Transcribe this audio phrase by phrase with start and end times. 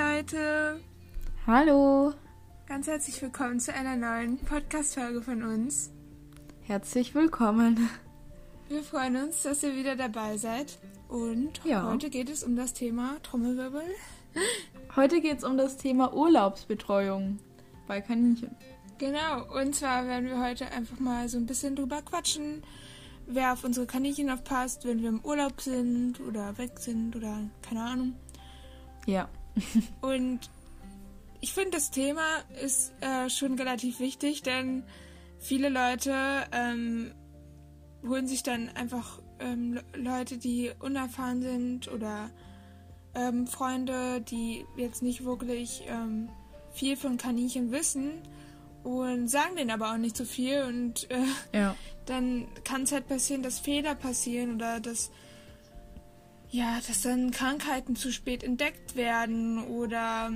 [0.00, 0.78] Leute!
[1.46, 2.12] Hallo!
[2.66, 5.90] Ganz herzlich willkommen zu einer neuen Podcast-Folge von uns.
[6.64, 7.88] Herzlich willkommen.
[8.68, 10.76] Wir freuen uns, dass ihr wieder dabei seid.
[11.08, 11.90] Und Ja.
[11.90, 13.80] heute geht es um das Thema Trommelwirbel.
[14.96, 17.38] Heute geht es um das Thema Urlaubsbetreuung
[17.86, 18.54] bei Kaninchen.
[18.98, 22.62] Genau, und zwar werden wir heute einfach mal so ein bisschen drüber quatschen,
[23.26, 27.80] wer auf unsere Kaninchen aufpasst, wenn wir im Urlaub sind oder weg sind oder keine
[27.82, 28.12] Ahnung.
[29.06, 29.30] Ja.
[30.00, 30.40] Und
[31.40, 32.24] ich finde, das Thema
[32.64, 34.82] ist äh, schon relativ wichtig, denn
[35.38, 36.14] viele Leute
[36.52, 37.12] ähm,
[38.06, 42.30] holen sich dann einfach ähm, Le- Leute, die unerfahren sind oder
[43.14, 46.28] ähm, Freunde, die jetzt nicht wirklich ähm,
[46.72, 48.12] viel von Kaninchen wissen
[48.84, 51.24] und sagen denen aber auch nicht so viel und äh,
[51.58, 51.74] Ja.
[52.06, 55.10] dann kann es halt passieren, dass Fehler passieren oder dass
[56.50, 60.30] ja, dass dann Krankheiten zu spät entdeckt werden oder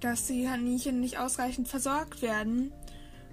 [0.00, 2.72] dass die Kaninchen nicht ausreichend versorgt werden.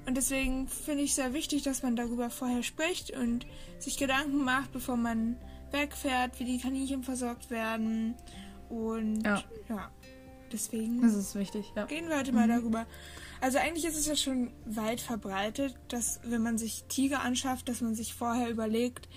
[0.05, 3.45] Und deswegen finde ich sehr wichtig, dass man darüber vorher spricht und
[3.77, 5.37] sich Gedanken macht, bevor man
[5.71, 8.15] wegfährt, wie die Kaninchen versorgt werden.
[8.69, 9.43] Und Ja.
[9.69, 9.91] ja
[10.51, 11.83] deswegen Das ist wichtig, ja.
[11.83, 12.85] Reden wir heute mal darüber.
[13.41, 17.81] Also eigentlich ist es ja schon weit verbreitet, dass wenn man sich Tiger anschafft, dass
[17.81, 19.07] man sich vorher überlegt,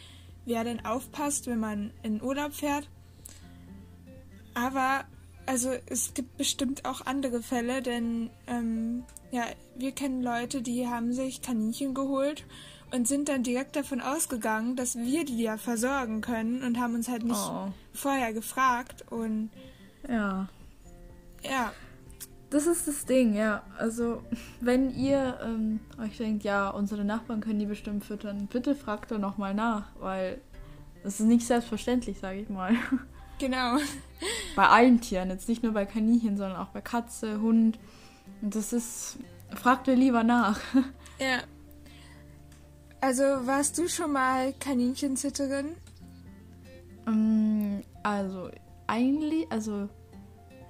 [0.47, 2.89] wer denn aufpasst, wenn man in Urlaub fährt.
[4.55, 5.05] Aber
[5.47, 9.45] also es gibt bestimmt auch andere Fälle, denn ähm, ja,
[9.77, 12.45] wir kennen Leute, die haben sich Kaninchen geholt
[12.93, 17.09] und sind dann direkt davon ausgegangen, dass wir die ja versorgen können und haben uns
[17.09, 17.73] halt nicht Oh.
[17.93, 19.51] vorher gefragt und
[20.09, 20.49] Ja.
[21.43, 21.73] ja,
[22.55, 23.65] Das ist das Ding, ja.
[23.79, 24.23] Also,
[24.61, 29.19] wenn ihr ähm, euch denkt, ja, unsere Nachbarn können die bestimmt füttern, bitte fragt doch
[29.19, 30.41] nochmal nach, weil
[31.03, 32.77] es ist nicht selbstverständlich, sage ich mal.
[33.41, 33.79] genau.
[34.55, 37.81] bei allen Tieren, jetzt nicht nur bei Kaninchen, sondern auch bei Katze, Hund.
[38.41, 39.19] Und das ist,
[39.53, 40.61] fragt ihr lieber nach.
[41.19, 41.39] Ja.
[43.01, 45.75] Also warst du schon mal Kaninchenzitterin?
[47.09, 48.49] Ähm, also,
[48.87, 49.89] eigentlich, also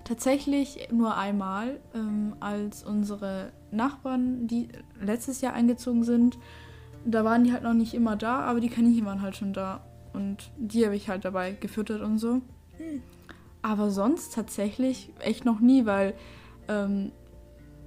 [0.05, 4.69] tatsächlich nur einmal, ähm, als unsere Nachbarn, die
[5.01, 6.39] letztes Jahr eingezogen sind,
[7.05, 9.85] da waren die halt noch nicht immer da, aber die Kaninchen waren halt schon da.
[10.13, 12.41] Und die habe ich halt dabei gefüttert und so.
[12.77, 13.03] Hm.
[13.63, 16.15] Aber sonst tatsächlich echt noch nie, weil
[16.69, 17.13] ähm,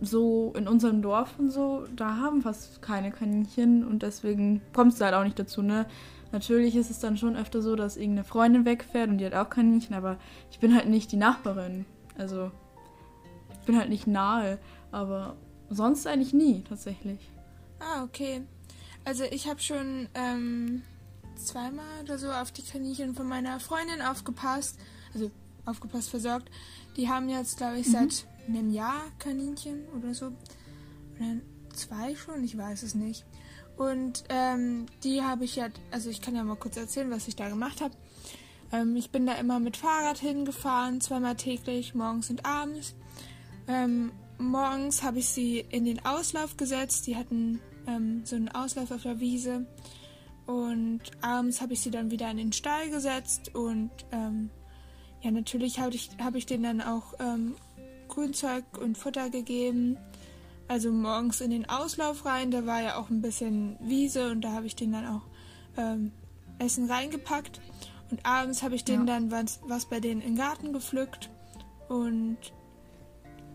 [0.01, 5.01] so in unserem Dorf und so, da haben fast keine Kaninchen und deswegen kommt es
[5.01, 5.85] halt auch nicht dazu, ne?
[6.31, 9.49] Natürlich ist es dann schon öfter so, dass irgendeine Freundin wegfährt und die hat auch
[9.49, 10.17] Kaninchen, aber
[10.51, 11.85] ich bin halt nicht die Nachbarin.
[12.17, 12.51] Also,
[13.51, 14.59] ich bin halt nicht nahe,
[14.91, 15.35] aber
[15.69, 17.19] sonst eigentlich nie, tatsächlich.
[17.79, 18.41] Ah, okay.
[19.05, 20.81] Also ich habe schon ähm,
[21.35, 24.78] zweimal oder so auf die Kaninchen von meiner Freundin aufgepasst.
[25.13, 25.31] Also
[25.66, 26.50] aufgepasst, versorgt.
[26.95, 30.28] Die haben jetzt, glaube ich, seit einem Jahr Kaninchen oder so.
[31.16, 31.38] Oder
[31.73, 33.25] zwei schon, ich weiß es nicht.
[33.78, 37.35] Und ähm, die habe ich ja, also ich kann ja mal kurz erzählen, was ich
[37.35, 37.94] da gemacht habe.
[38.72, 42.95] Ähm, ich bin da immer mit Fahrrad hingefahren, zweimal täglich, morgens und abends.
[43.67, 47.07] Ähm, morgens habe ich sie in den Auslauf gesetzt.
[47.07, 49.66] Die hatten ähm, so einen Auslauf auf der Wiese.
[50.45, 53.53] Und abends habe ich sie dann wieder in den Stall gesetzt.
[53.53, 54.50] Und ähm,
[55.22, 57.55] ja, natürlich habe ich, hab ich denen dann auch ähm,
[58.07, 59.97] Grünzeug und Futter gegeben.
[60.69, 62.51] Also morgens in den Auslauf rein.
[62.51, 64.31] Da war ja auch ein bisschen Wiese.
[64.31, 65.23] Und da habe ich denen dann auch
[65.78, 66.11] ähm,
[66.59, 67.59] Essen reingepackt.
[68.12, 69.16] Und abends habe ich denen Ja.
[69.16, 71.29] dann was, was bei denen im Garten gepflückt.
[71.90, 72.38] Und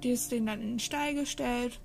[0.03, 1.81] die ist denen dann in den Stall gestellt.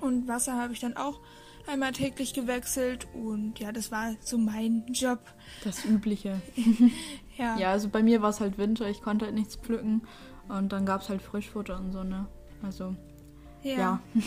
[0.00, 1.20] Und Wasser habe ich dann auch
[1.66, 3.06] einmal täglich gewechselt.
[3.14, 5.20] Und ja, das war so mein Job.
[5.64, 6.40] Das Übliche.
[7.38, 10.02] Ja, Ja, also bei mir war es halt Winter, ich konnte halt nichts pflücken.
[10.48, 12.26] Und dann gab es halt Frischfutter und so, ne?
[12.62, 12.94] Also,
[13.62, 13.76] ja.
[13.78, 14.00] ja.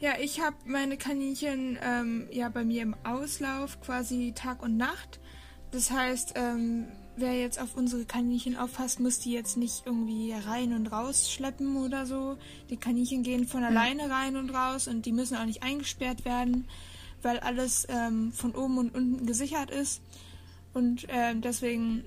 [0.00, 5.19] Ja, ich habe meine Kaninchen ähm, ja bei mir im Auslauf quasi Tag und Nacht.
[5.72, 6.86] Das heißt, ähm,
[7.16, 11.76] wer jetzt auf unsere Kaninchen aufpasst, muss die jetzt nicht irgendwie rein und raus schleppen
[11.76, 12.36] oder so.
[12.70, 16.66] Die Kaninchen gehen von alleine rein und raus und die müssen auch nicht eingesperrt werden,
[17.22, 20.02] weil alles ähm, von oben und unten gesichert ist.
[20.72, 22.04] Und ähm, deswegen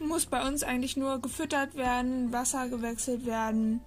[0.00, 3.80] muss bei uns eigentlich nur gefüttert werden, Wasser gewechselt werden.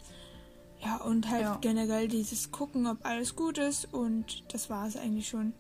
[0.84, 1.58] Ja, und halt Ja.
[1.62, 3.92] generell dieses Gucken, ob alles gut ist.
[3.94, 5.54] Und das war es eigentlich schon.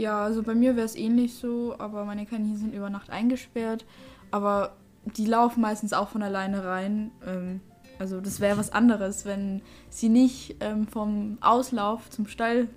[0.00, 3.84] Ja, also bei mir wäre es ähnlich so, aber meine Kaninchen sind über Nacht eingesperrt.
[4.30, 4.72] Aber
[5.04, 7.10] die laufen meistens auch von alleine rein.
[7.26, 7.60] Ähm,
[7.98, 9.60] also das wäre was anderes, wenn
[9.90, 12.68] sie nicht ähm, vom Auslauf zum Stall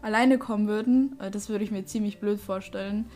[0.00, 1.18] alleine kommen würden.
[1.18, 3.06] Äh, das würde ich mir ziemlich blöd vorstellen.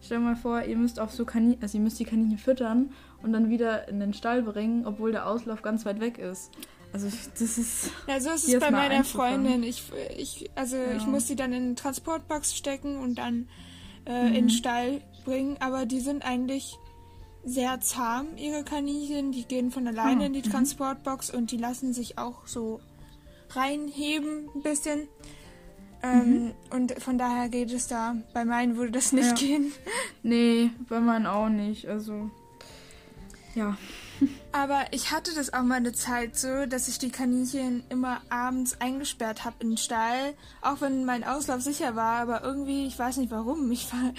[0.00, 2.90] Stell dir mal vor, ihr müsst auch so Kaninchen, also ihr müsst die Kaninchen füttern
[3.22, 6.50] und dann wieder in den Stall bringen, obwohl der Auslauf ganz weit weg ist.
[6.94, 7.90] Also das ist.
[8.06, 9.64] Ja, so ist es bei meiner Freundin.
[9.64, 9.82] Ich,
[10.16, 10.96] ich, also ja.
[10.96, 13.48] ich muss sie dann in eine Transportbox stecken und dann
[14.06, 14.26] äh, mhm.
[14.28, 15.56] in den Stall bringen.
[15.58, 16.78] Aber die sind eigentlich
[17.42, 19.32] sehr zahm, ihre Kaninchen.
[19.32, 20.26] Die gehen von alleine oh.
[20.26, 20.52] in die mhm.
[20.52, 22.80] Transportbox und die lassen sich auch so
[23.50, 25.08] reinheben ein bisschen.
[26.00, 26.52] Ähm, mhm.
[26.70, 28.14] Und von daher geht es da.
[28.32, 29.34] Bei meinen würde das nicht ja.
[29.34, 29.72] gehen.
[30.22, 31.88] Nee, bei meinen auch nicht.
[31.88, 32.30] Also,
[33.56, 33.76] ja.
[34.52, 38.80] Aber ich hatte das auch mal eine Zeit so, dass ich die Kaninchen immer abends
[38.80, 42.20] eingesperrt habe in den Stall, auch wenn mein Auslauf sicher war.
[42.20, 44.12] Aber irgendwie, ich weiß nicht warum, ich, war,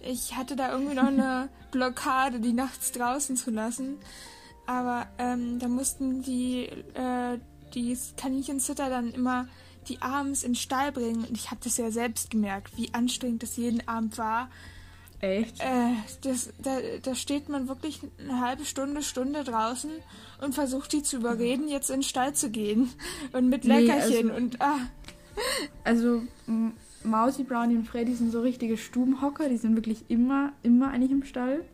[0.00, 3.98] ich hatte da irgendwie noch eine Blockade, die nachts draußen zu lassen.
[4.66, 7.38] Aber ähm, da mussten die, äh,
[7.74, 9.48] die Kaninchenzitter dann immer
[9.88, 11.24] die abends in den Stall bringen.
[11.24, 14.48] Und ich habe das ja selbst gemerkt, wie anstrengend das jeden Abend war.
[15.20, 15.60] Echt?
[15.60, 19.90] Äh, das, da, da steht man wirklich eine halbe Stunde, Stunde draußen
[20.40, 22.90] und versucht die zu überreden, jetzt in den Stall zu gehen.
[23.32, 24.78] Und mit Leckerchen nee, also, und ah.
[25.84, 26.22] Also
[27.04, 31.24] Mausi, Brownie und Freddy sind so richtige Stubenhocker, die sind wirklich immer, immer eigentlich im
[31.24, 31.64] Stall.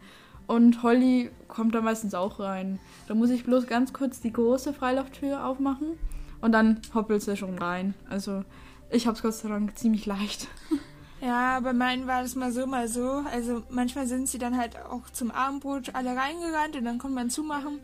[0.47, 2.79] Und Holly kommt da meistens auch rein.
[3.09, 5.99] Da muss ich bloß ganz kurz die große Freilauftür aufmachen
[6.41, 7.95] und dann hoppelt sie schon rein.
[8.09, 8.45] Also
[8.91, 10.49] ich hab's Gott sei Dank ziemlich leicht.
[11.21, 13.25] Ja, bei meinen war das mal so, mal so.
[13.33, 17.31] Also manchmal sind sie dann halt auch zum Abendbrot alle reingerannt und dann konnte man
[17.31, 17.81] zumachen.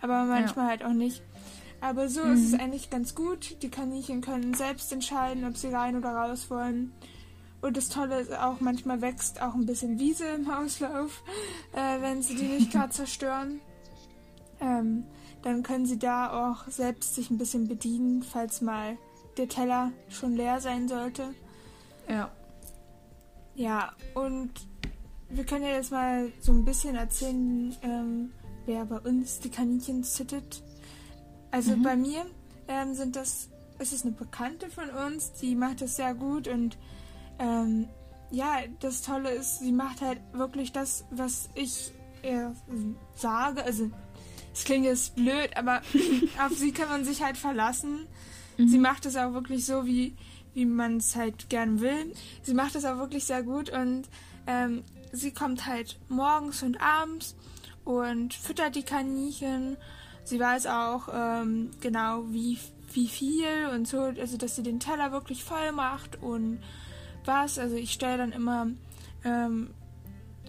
[0.00, 0.70] Aber manchmal ja.
[0.70, 1.22] halt auch nicht.
[1.80, 2.34] Aber so mhm.
[2.34, 3.62] ist es eigentlich ganz gut.
[3.62, 6.92] Die Kaninchen können selbst entscheiden, ob sie rein oder raus wollen.
[7.62, 11.22] Und das Tolle ist auch, manchmal wächst auch ein bisschen Wiese im Auslauf,
[11.72, 13.60] äh, wenn sie die nicht gerade zerstören.
[14.60, 15.04] Ähm,
[15.42, 18.96] dann können sie da auch selbst sich ein bisschen bedienen, falls mal
[19.36, 21.34] der Teller schon leer sein sollte.
[22.08, 22.30] Ja.
[23.60, 24.52] Ja, und
[25.28, 28.32] wir können ja jetzt mal so ein bisschen erzählen, ähm,
[28.64, 30.62] wer bei uns die Kaninchen zittet.
[31.50, 31.82] Also mhm.
[31.82, 32.24] bei mir
[32.68, 36.78] ähm, sind das, ist es eine Bekannte von uns, die macht das sehr gut und
[37.38, 37.90] ähm,
[38.30, 41.92] ja, das Tolle ist, sie macht halt wirklich das, was ich
[42.22, 42.46] äh,
[43.14, 43.62] sage.
[43.62, 43.90] Also
[44.54, 45.82] es klingt jetzt blöd, aber
[46.46, 48.06] auf sie kann man sich halt verlassen.
[48.56, 48.68] Mhm.
[48.68, 50.16] Sie macht es auch wirklich so, wie,
[50.54, 52.12] wie man es halt gern will.
[52.42, 54.08] Sie macht es auch wirklich sehr gut und
[54.46, 54.82] ähm,
[55.12, 57.36] sie kommt halt morgens und abends
[57.84, 59.76] und füttert die Kaninchen.
[60.24, 62.58] Sie weiß auch ähm, genau, wie,
[62.92, 66.60] wie viel und so, also dass sie den Teller wirklich voll macht und
[67.24, 67.58] was.
[67.58, 68.68] Also ich stelle dann immer
[69.24, 69.70] ähm,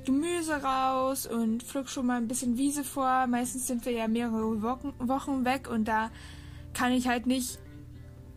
[0.05, 3.27] Gemüse raus und pflück schon mal ein bisschen Wiese vor.
[3.27, 6.09] Meistens sind wir ja mehrere Wochen, Wochen weg und da
[6.73, 7.59] kann ich halt nicht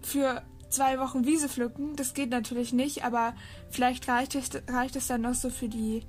[0.02, 0.42] für
[0.74, 1.96] zwei Wochen Wiese pflücken.
[1.96, 3.34] Das geht natürlich nicht, aber
[3.70, 6.02] vielleicht reicht es, reicht es dann noch so für die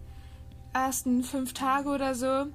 [0.73, 2.47] ersten fünf Tage oder so.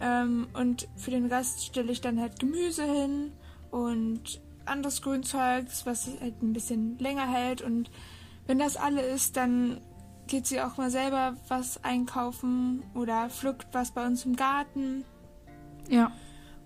[0.00, 3.32] Ähm, und für den Rest stelle ich dann halt Gemüse hin
[3.70, 7.60] und anderes Grünzeug, was halt ein bisschen länger hält.
[7.62, 7.90] Und
[8.46, 9.80] wenn das alle ist, dann
[10.26, 15.04] geht sie auch mal selber was einkaufen oder pflückt was bei uns im Garten.
[15.88, 16.12] Ja.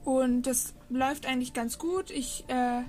[0.05, 2.11] Und das läuft eigentlich ganz gut.
[2.11, 2.83] Ich äh,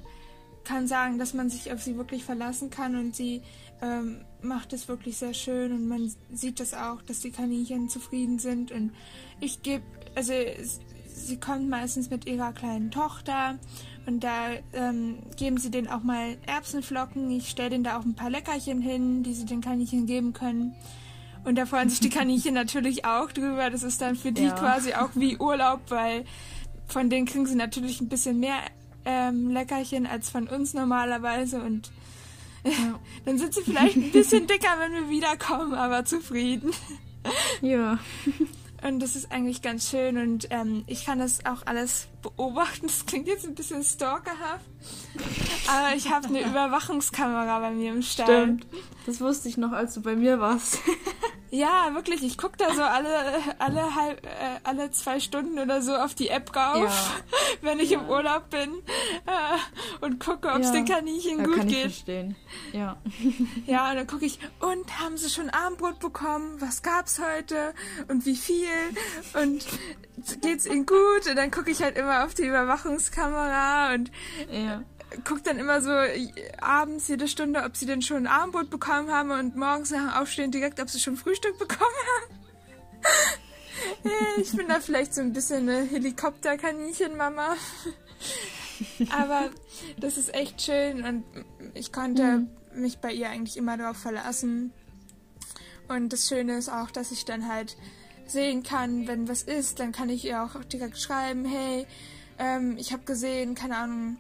[0.66, 3.42] kann sagen, dass man sich auf sie wirklich verlassen kann und sie
[3.82, 8.40] ähm, macht es wirklich sehr schön und man sieht das auch, dass die Kaninchen zufrieden
[8.40, 8.92] sind und
[9.40, 9.84] ich gebe,
[10.16, 10.34] also
[11.08, 13.58] sie kommt meistens mit ihrer kleinen Tochter
[14.06, 17.32] und da ähm, geben sie denen auch mal Erbsenflocken.
[17.32, 20.76] Ich stelle denen da auch ein paar Leckerchen hin, die sie den Kaninchen geben können.
[21.44, 23.70] Und da freuen sich die Kaninchen natürlich auch drüber.
[23.70, 24.52] Das ist dann für die ja.
[24.52, 26.26] quasi auch wie Urlaub, weil
[26.88, 28.58] von denen kriegen sie natürlich ein bisschen mehr
[29.06, 31.62] ähm, Leckerchen als von uns normalerweise.
[31.62, 31.92] Und
[32.64, 33.00] ja.
[33.26, 36.72] dann sind sie vielleicht ein bisschen dicker, wenn wir wiederkommen, aber zufrieden.
[37.62, 38.00] Ja.
[38.84, 42.86] Und das ist eigentlich ganz schön und ähm, ich kann das auch alles beobachten.
[42.86, 44.66] Das klingt jetzt ein bisschen stalkerhaft.
[45.68, 48.26] Aber ich habe eine Überwachungskamera bei mir im Stall.
[48.26, 48.68] Stimmt.
[49.08, 50.82] Das wusste ich noch, als du bei mir warst.
[51.52, 52.24] Ja, wirklich.
[52.24, 53.10] Ich gucke da so alle,
[53.60, 54.30] alle, halb, äh,
[54.64, 57.38] alle zwei Stunden oder so auf die App rauf, ja.
[57.62, 58.00] wenn ich ja.
[58.00, 58.72] im Urlaub bin
[59.26, 60.74] äh, und gucke, ob es ja.
[60.74, 61.78] den Kaninchen gut kann geht.
[61.78, 62.36] Ich verstehen.
[62.74, 62.98] Ja.
[63.68, 66.60] Ja, und dann gucke ich, und haben sie schon Abendbrot bekommen?
[66.60, 67.74] Was gab's heute?
[68.08, 68.68] Und wie viel?
[69.42, 69.66] Und
[70.42, 71.28] geht's ihnen gut?
[71.28, 74.12] Und dann gucke ich halt immer auf die Überwachungskamera und
[74.52, 74.84] ja
[75.24, 75.92] guckt dann immer so
[76.62, 80.52] abends jede Stunde, ob sie denn schon ein Abendbrot bekommen haben und morgens nach Aufstehen
[80.52, 82.36] direkt, ob sie schon Frühstück bekommen haben.
[84.42, 87.56] ich bin da vielleicht so ein bisschen eine Helikopterkaninchen-Mama.
[89.12, 89.50] Aber
[89.98, 91.24] das ist echt schön und
[91.74, 92.50] ich konnte mhm.
[92.74, 94.74] mich bei ihr eigentlich immer darauf verlassen.
[95.88, 97.78] Und das Schöne ist auch, dass ich dann halt
[98.28, 101.86] sehen kann, wenn was ist, dann kann ich ihr auch direkt schreiben, hey,
[102.40, 104.18] ähm, ich habe gesehen, keine Ahnung,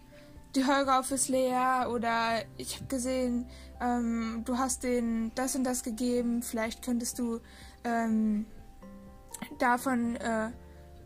[0.55, 3.45] die Heugauf ist leer oder ich habe gesehen,
[3.81, 7.41] ähm, du hast denen das und das gegeben, vielleicht könntest du
[7.83, 8.45] ähm,
[9.59, 10.49] davon äh,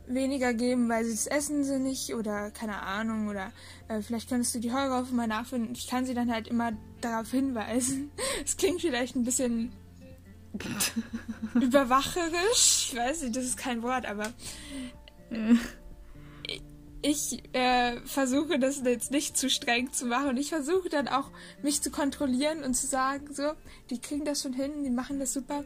[0.07, 3.51] weniger geben, weil sie das essen sie nicht oder keine Ahnung oder
[3.87, 5.73] äh, vielleicht könntest du die Heugauf mal nachfinden.
[5.73, 8.11] Ich kann sie dann halt immer darauf hinweisen.
[8.43, 9.71] Es klingt vielleicht ein bisschen
[11.55, 12.89] überwacherisch.
[12.91, 14.31] Ich weiß nicht, das ist kein Wort, aber
[17.01, 21.31] ich äh, versuche das jetzt nicht zu streng zu machen und ich versuche dann auch
[21.63, 23.53] mich zu kontrollieren und zu sagen, so,
[23.89, 25.63] die kriegen das schon hin, die machen das super.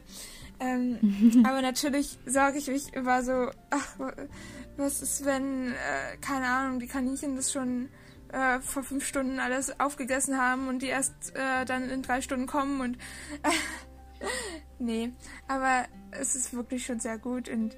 [0.60, 3.98] Ähm, aber natürlich sorge ich mich immer so, ach,
[4.76, 7.88] was ist, wenn, äh, keine Ahnung, die Kaninchen das schon
[8.32, 12.46] äh, vor fünf Stunden alles aufgegessen haben und die erst äh, dann in drei Stunden
[12.46, 12.98] kommen und
[14.78, 15.12] nee,
[15.48, 17.76] aber es ist wirklich schon sehr gut und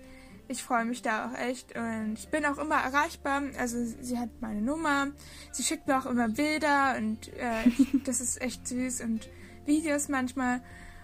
[0.48, 3.42] ich freue mich da auch echt und ich bin auch immer erreichbar.
[3.58, 5.08] Also sie hat meine Nummer,
[5.52, 7.70] sie schickt mir auch immer Bilder und äh,
[8.04, 9.28] das ist echt süß und
[9.64, 10.60] Videos manchmal.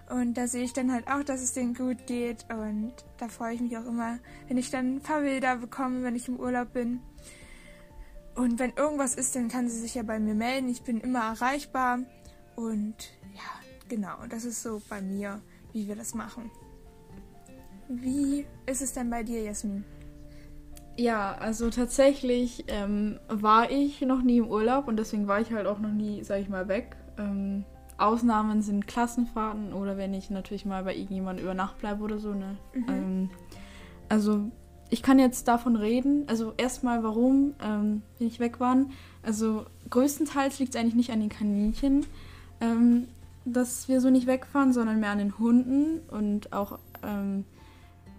[0.09, 3.55] Und da sehe ich dann halt auch, dass es denen gut geht und da freue
[3.55, 6.73] ich mich auch immer, wenn ich dann ein paar Bilder bekomme, wenn ich im Urlaub
[6.73, 6.99] bin.
[8.35, 10.67] Und wenn irgendwas ist, dann kann sie sich ja bei mir melden.
[10.69, 11.99] Ich bin immer erreichbar
[12.55, 12.95] und
[13.33, 13.41] ja,
[13.87, 16.51] genau, das ist so bei mir, wie wir das machen.
[17.87, 19.83] Wie ist es denn bei dir, Jasmin?
[20.95, 25.65] Ja, also tatsächlich ähm, war ich noch nie im Urlaub und deswegen war ich halt
[25.65, 26.95] auch noch nie, sag ich mal, weg.
[27.17, 27.65] Ähm,
[27.97, 32.33] Ausnahmen sind Klassenfahrten oder wenn ich natürlich mal bei irgendjemandem über Nacht bleibe oder so.
[32.33, 32.57] Ne?
[32.73, 32.85] Mhm.
[32.89, 33.29] Ähm,
[34.09, 34.51] also
[34.89, 36.25] ich kann jetzt davon reden.
[36.27, 38.91] Also erstmal, warum ähm, wir nicht weg waren.
[39.23, 42.05] Also größtenteils liegt es eigentlich nicht an den Kaninchen,
[42.61, 43.07] ähm,
[43.45, 47.45] dass wir so nicht wegfahren, sondern mehr an den Hunden und auch ähm,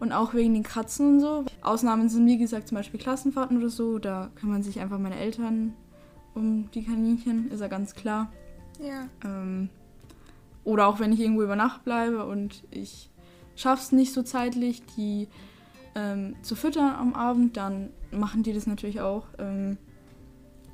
[0.01, 1.45] und auch wegen den Katzen und so.
[1.63, 3.99] Ausnahmen sind, wie gesagt, zum Beispiel Klassenfahrten oder so.
[3.99, 5.75] Da kümmern sich einfach meine Eltern
[6.35, 8.33] um die Kaninchen, ist ja ganz klar.
[8.81, 9.09] Ja.
[9.25, 9.69] Ähm,
[10.65, 13.11] oder auch wenn ich irgendwo über Nacht bleibe und ich
[13.55, 15.29] schaff's nicht so zeitlich, die
[15.95, 19.27] ähm, zu füttern am Abend, dann machen die das natürlich auch.
[19.39, 19.79] Ähm,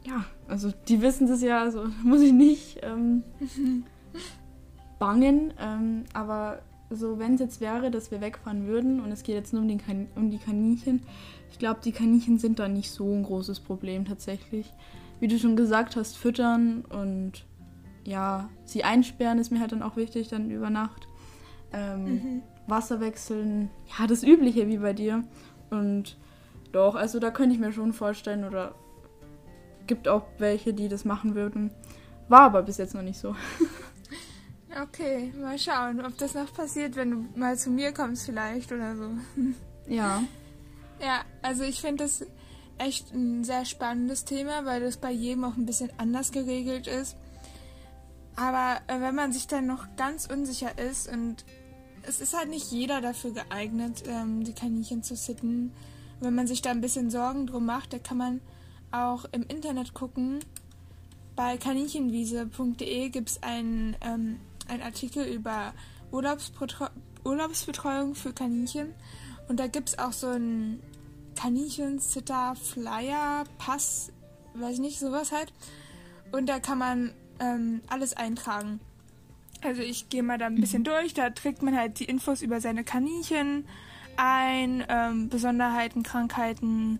[0.04, 3.22] ja, also die wissen das ja, also muss ich nicht ähm,
[4.98, 5.52] bangen.
[5.58, 9.52] Ähm, aber so wenn es jetzt wäre, dass wir wegfahren würden und es geht jetzt
[9.52, 11.02] nur um, den kan um die Kaninchen,
[11.50, 14.72] ich glaube, die Kaninchen sind da nicht so ein großes Problem tatsächlich.
[15.18, 17.44] Wie du schon gesagt hast, füttern und
[18.04, 21.06] ja, sie einsperren ist mir halt dann auch wichtig, dann über Nacht.
[21.72, 22.42] Ähm, mhm.
[22.66, 25.24] Wasser wechseln, ja, das Übliche wie bei dir.
[25.70, 26.16] Und
[26.72, 28.74] doch, also da könnte ich mir schon vorstellen oder
[29.86, 31.70] gibt auch welche, die das machen würden.
[32.28, 33.34] War aber bis jetzt noch nicht so.
[34.78, 38.96] Okay, mal schauen, ob das noch passiert, wenn du mal zu mir kommst vielleicht oder
[38.96, 39.10] so.
[39.88, 40.22] Ja.
[41.00, 42.24] Ja, also ich finde das
[42.78, 47.16] echt ein sehr spannendes Thema, weil das bei jedem auch ein bisschen anders geregelt ist.
[48.36, 51.44] Aber äh, wenn man sich dann noch ganz unsicher ist und
[52.02, 55.72] es ist halt nicht jeder dafür geeignet, ähm, die Kaninchen zu sitten.
[56.20, 58.40] Wenn man sich da ein bisschen Sorgen drum macht, da kann man
[58.92, 60.38] auch im Internet gucken.
[61.36, 65.72] Bei kaninchenwiese.de gibt es einen ähm, ein Artikel über
[66.10, 68.94] Urlaubsbetreuung für Kaninchen.
[69.48, 70.80] Und da gibt es auch so einen
[71.36, 74.12] Kaninchen-Sitter-Flyer-Pass,
[74.54, 75.52] weiß ich nicht, sowas halt.
[76.32, 78.80] Und da kann man ähm, alles eintragen.
[79.62, 80.84] Also ich gehe mal da ein bisschen mhm.
[80.84, 81.14] durch.
[81.14, 83.66] Da trägt man halt die Infos über seine Kaninchen
[84.16, 86.98] ein, ähm, Besonderheiten, Krankheiten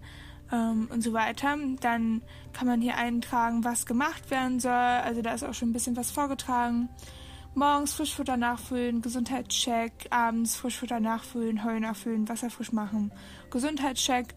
[0.53, 1.57] ähm, und so weiter.
[1.81, 2.23] Dann
[2.53, 4.73] kann man hier eintragen, was gemacht werden soll.
[4.73, 6.89] Also da ist auch schon ein bisschen was vorgetragen.
[7.55, 13.13] Morgens Frischfutter nachfüllen, Gesundheitscheck, abends Frischfutter nachfüllen, Heu nachfüllen, Wasser frisch machen,
[13.51, 14.35] Gesundheitscheck.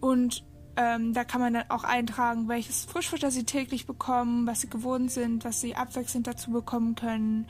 [0.00, 0.44] Und
[0.76, 5.10] ähm, da kann man dann auch eintragen, welches Frischfutter sie täglich bekommen, was sie gewohnt
[5.10, 7.46] sind, was sie abwechselnd dazu bekommen können.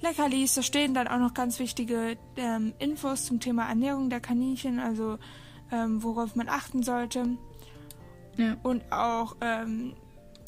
[0.00, 4.78] Leckerlis, da stehen dann auch noch ganz wichtige ähm, Infos zum Thema Ernährung der Kaninchen,
[4.80, 5.18] also
[5.70, 7.36] ähm, worauf man achten sollte.
[8.36, 8.56] Ja.
[8.62, 9.94] Und auch, ähm,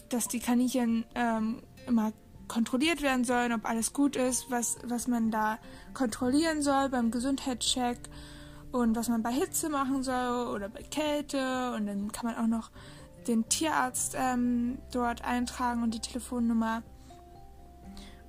[0.09, 2.13] dass die Kaninchen ähm, immer
[2.53, 5.59] kontrolliert werden sollen, ob alles gut ist, was, was man da
[5.95, 7.99] kontrollieren soll beim Gesundheitscheck
[8.73, 11.73] und was man bei Hitze machen soll oder bei Kälte.
[11.75, 12.71] Und dann kann man auch noch
[13.27, 16.83] den Tierarzt ähm, dort eintragen und die Telefonnummer.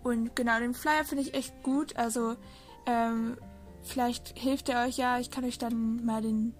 [0.03, 1.97] Und genau, den Flyer finde ich echt gut.
[1.97, 2.37] Also
[2.85, 3.37] ähm,
[3.81, 5.19] vielleicht hilft er euch ja.
[5.19, 6.53] Ich kann euch dann mal den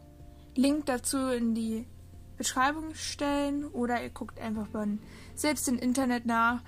[0.56, 1.88] Link dazu in die
[2.38, 4.86] Beschreibung stellen oder ihr guckt einfach bei
[5.34, 6.62] selbst im Internet nach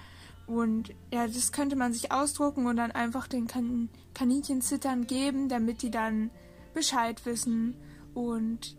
[0.48, 5.82] und ja, das könnte man sich ausdrucken und dann einfach den kan Kaninchenzittern geben, damit
[5.82, 6.30] die dann
[6.74, 7.76] Bescheid wissen
[8.14, 8.78] und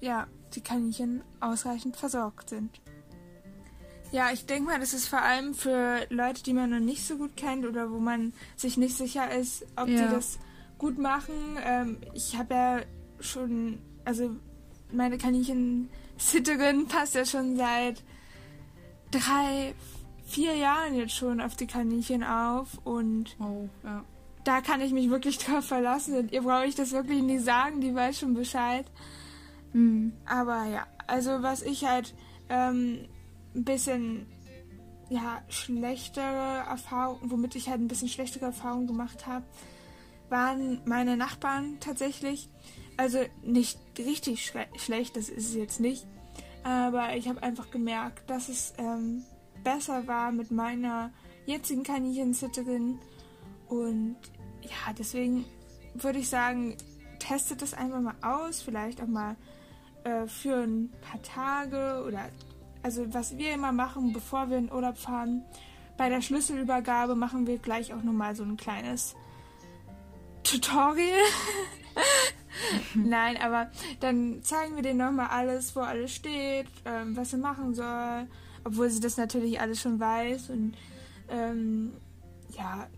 [0.00, 2.80] ja, die Kaninchen ausreichend versorgt sind.
[4.12, 7.16] Ja, ich denke mal, das ist vor allem für Leute, die man noch nicht so
[7.16, 10.06] gut kennt oder wo man sich nicht sicher ist, ob ja.
[10.06, 10.38] die das
[10.78, 11.58] gut machen.
[11.64, 12.80] Ähm, ich habe ja
[13.20, 14.36] schon, also
[14.92, 18.02] meine Kaninchen-Sitterin passt ja schon seit
[19.10, 19.74] drei,
[20.26, 24.04] vier Jahren jetzt schon auf die Kaninchen auf und oh, ja.
[24.44, 27.80] da kann ich mich wirklich drauf verlassen und ihr brauche ich das wirklich nicht sagen,
[27.80, 28.86] die weiß schon Bescheid.
[29.72, 30.12] Mhm.
[30.26, 32.14] Aber ja, also was ich halt
[32.48, 33.06] ähm,
[33.54, 34.26] ein bisschen
[35.08, 39.44] ja, schlechtere Erfahrungen, womit ich halt ein bisschen schlechtere Erfahrungen gemacht habe,
[40.28, 42.48] waren meine Nachbarn tatsächlich.
[42.96, 46.06] Also nicht richtig schle schlecht, das ist es jetzt nicht.
[46.64, 49.22] Aber ich habe einfach gemerkt, dass es ähm,
[49.66, 51.10] besser war mit meiner
[51.44, 53.00] jetzigen Kaninchensitterin.
[53.68, 54.16] Und
[54.62, 55.44] ja, deswegen
[55.94, 56.76] würde ich sagen,
[57.18, 58.62] testet das einfach mal aus.
[58.62, 59.34] Vielleicht auch mal
[60.04, 62.28] äh, für ein paar Tage oder
[62.84, 65.42] also was wir immer machen, bevor wir in Urlaub fahren.
[65.96, 69.16] Bei der Schlüsselübergabe machen wir gleich auch nochmal so ein kleines
[70.44, 71.26] Tutorial.
[72.94, 77.74] Nein, aber dann zeigen wir denen nochmal alles, wo alles steht, ähm, was sie machen
[77.74, 78.28] soll,
[78.66, 80.74] obwohl sie das natürlich alles schon weiß und
[81.28, 81.92] ähm,
[82.56, 82.88] ja,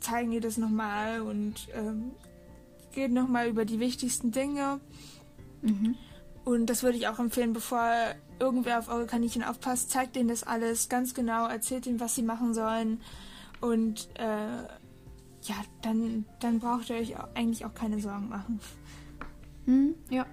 [0.00, 2.12] zeigen ihr das nochmal und ähm,
[2.92, 4.80] gehen nochmal über die wichtigsten Dinge.
[5.62, 5.96] Mhm.
[6.44, 7.88] Und das würde ich auch empfehlen, bevor
[8.40, 12.22] irgendwer auf eure Kaninchen aufpasst, zeigt denen das alles ganz genau, erzählt ihnen, was sie
[12.22, 13.00] machen sollen
[13.60, 14.62] und äh,
[15.44, 18.60] ja, dann, dann braucht ihr euch eigentlich auch keine Sorgen machen.
[19.66, 20.26] Hm, ja.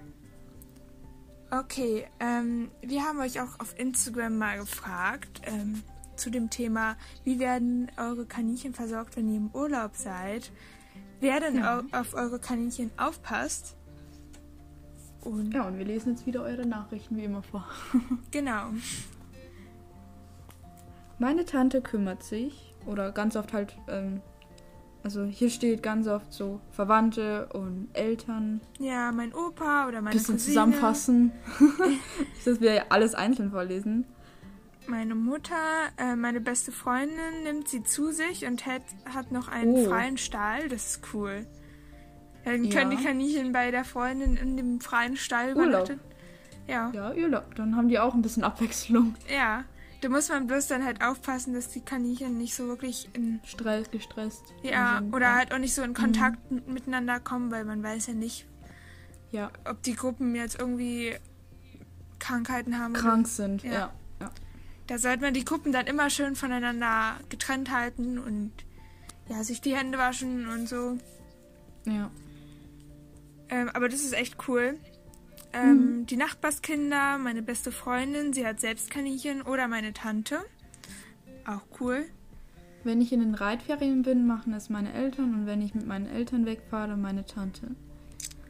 [1.50, 5.82] Okay, ähm, wir haben euch auch auf Instagram mal gefragt ähm,
[6.14, 10.52] zu dem Thema, wie werden eure Kaninchen versorgt, wenn ihr im Urlaub seid?
[11.18, 11.82] Wer denn ja.
[11.92, 13.76] auf eure Kaninchen aufpasst?
[15.22, 17.68] Und ja, und wir lesen jetzt wieder eure Nachrichten wie immer vor.
[18.30, 18.70] genau.
[21.18, 24.22] Meine Tante kümmert sich, oder ganz oft halt ähm,
[25.02, 28.60] also hier steht ganz oft so Verwandte und Eltern.
[28.78, 30.54] Ja, mein Opa oder meine Bisschen Cousine.
[30.54, 31.32] zusammenfassen.
[32.44, 34.06] dass wir alles einzeln vorlesen.
[34.86, 35.54] Meine Mutter,
[35.98, 38.82] äh, meine beste Freundin nimmt sie zu sich und hat,
[39.14, 39.84] hat noch einen oh.
[39.84, 40.68] freien Stall.
[40.68, 41.46] Das ist cool.
[42.44, 42.96] Dann können ja.
[42.96, 46.00] die Kaninchen bei der Freundin in dem freien Stall übernachten.
[46.66, 46.90] Ja.
[46.92, 47.54] Ja, Urlaub.
[47.54, 49.14] Dann haben die auch ein bisschen Abwechslung.
[49.32, 49.64] Ja.
[50.00, 53.90] Da muss man bloß dann halt aufpassen, dass die Kaninchen nicht so wirklich in Stress,
[53.90, 54.42] gestresst.
[54.62, 55.34] Ja, oder ja.
[55.36, 56.62] halt auch nicht so in Kontakt mhm.
[56.66, 58.46] miteinander kommen, weil man weiß ja nicht,
[59.30, 59.50] ja.
[59.68, 61.16] ob die Gruppen jetzt irgendwie
[62.18, 62.94] Krankheiten haben.
[62.94, 63.72] Krank oder, sind, ja.
[63.72, 63.92] ja.
[64.20, 64.30] ja.
[64.86, 68.52] Da sollte man die Gruppen dann immer schön voneinander getrennt halten und
[69.28, 70.98] ja, sich die Hände waschen und so.
[71.84, 72.10] Ja.
[73.50, 74.78] Ähm, aber das ist echt cool.
[75.52, 76.06] Ähm, mhm.
[76.06, 80.38] Die Nachbarskinder, meine beste Freundin, sie hat selbst Kaninchen oder meine Tante.
[81.44, 82.04] Auch cool.
[82.84, 86.06] Wenn ich in den Reitferien bin, machen es meine Eltern und wenn ich mit meinen
[86.06, 87.74] Eltern wegfahre, meine Tante.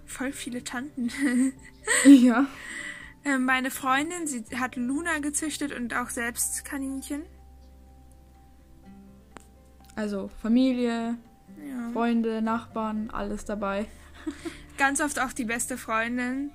[0.05, 1.11] Voll viele Tanten.
[2.05, 2.47] ja.
[3.25, 7.23] Ähm, meine Freundin, sie hat Luna gezüchtet und auch selbst Kaninchen.
[9.97, 11.19] Also Familie,
[11.69, 11.91] ja.
[11.93, 13.87] Freunde, Nachbarn, alles dabei.
[14.79, 16.51] Ganz oft auch die beste Freundin.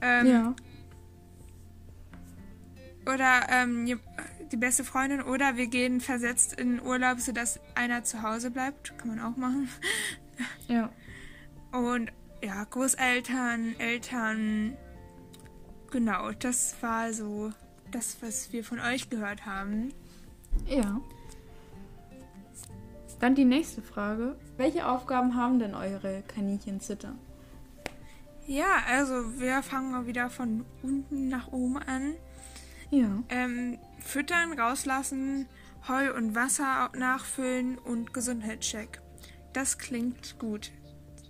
[0.00, 0.54] Ähm, ja.
[3.06, 3.98] Oder ähm,
[4.52, 8.96] die beste Freundin oder wir gehen versetzt in Urlaub, sodass einer zu Hause bleibt.
[8.98, 9.68] Kann man auch machen.
[10.68, 10.90] Ja.
[11.72, 12.10] Und
[12.42, 14.76] ja, Großeltern, Eltern.
[15.90, 17.52] Genau, das war so
[17.90, 19.92] das, was wir von euch gehört haben.
[20.66, 21.00] Ja.
[23.18, 24.36] Dann die nächste Frage.
[24.56, 27.14] Welche Aufgaben haben denn eure Kaninchen Zitter?
[28.50, 32.14] Ja, also wir fangen mal wieder von unten nach oben an.
[32.90, 33.22] Ja.
[33.28, 35.46] Ähm, füttern, rauslassen,
[35.86, 39.00] Heu und Wasser nachfüllen und Gesundheitscheck.
[39.52, 40.72] Das klingt gut.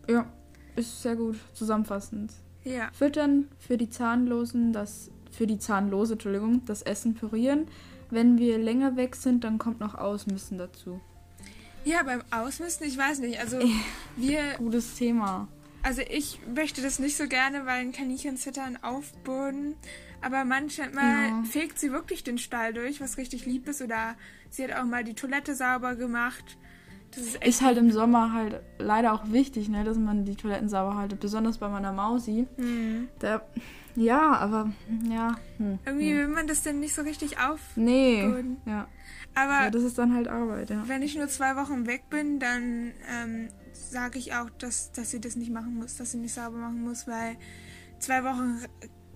[0.08, 0.32] Ja,
[0.76, 2.32] ist sehr gut zusammenfassend.
[2.64, 2.88] Ja.
[2.94, 7.68] Füttern für die Zahnlosen, das für die Zahnlose, Entschuldigung, das Essen pürieren.
[8.08, 11.02] Wenn wir länger weg sind, dann kommt noch Ausmisten dazu.
[11.84, 13.38] Ja, beim Ausmisten, ich weiß nicht.
[13.38, 13.58] Also
[14.16, 14.54] wir.
[14.56, 15.48] Gutes Thema.
[15.82, 19.76] Also ich möchte das nicht so gerne, weil ein Kaninchen zittern aufboden.
[20.22, 21.42] Aber manchmal ja.
[21.44, 23.80] fegt sie wirklich den Stall durch, was richtig lieb ist.
[23.80, 24.16] Oder
[24.50, 26.58] sie hat auch mal die Toilette sauber gemacht.
[27.14, 30.68] Das ist, Ist halt im Sommer halt leider auch wichtig, ne, dass man die Toiletten
[30.68, 31.20] sauber haltet.
[31.20, 32.46] Besonders bei meiner Mausi.
[32.56, 33.08] Hm.
[33.18, 33.42] Da,
[33.96, 34.70] ja, aber
[35.10, 35.36] ja.
[35.56, 36.18] Hm, Irgendwie hm.
[36.18, 37.58] will man das dann nicht so richtig auf.
[37.74, 38.22] Nee.
[38.22, 38.58] Boden.
[38.66, 38.86] Ja.
[39.34, 40.82] Aber ja, das ist dann halt Arbeit, ja.
[40.86, 43.48] wenn ich nur zwei Wochen weg bin, dann ähm,
[43.90, 46.82] sage ich auch, dass, dass sie das nicht machen muss, dass sie nicht sauber machen
[46.82, 47.36] muss, weil
[47.98, 48.58] zwei Wochen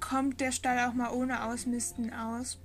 [0.01, 2.61] kommt der Stall auch mal ohne Ausmisten aus.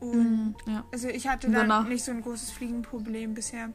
[0.00, 0.84] Und Mhm, ja.
[0.92, 3.70] also ich hatte dann danach- nicht so ein großes Fliegenproblem bisher.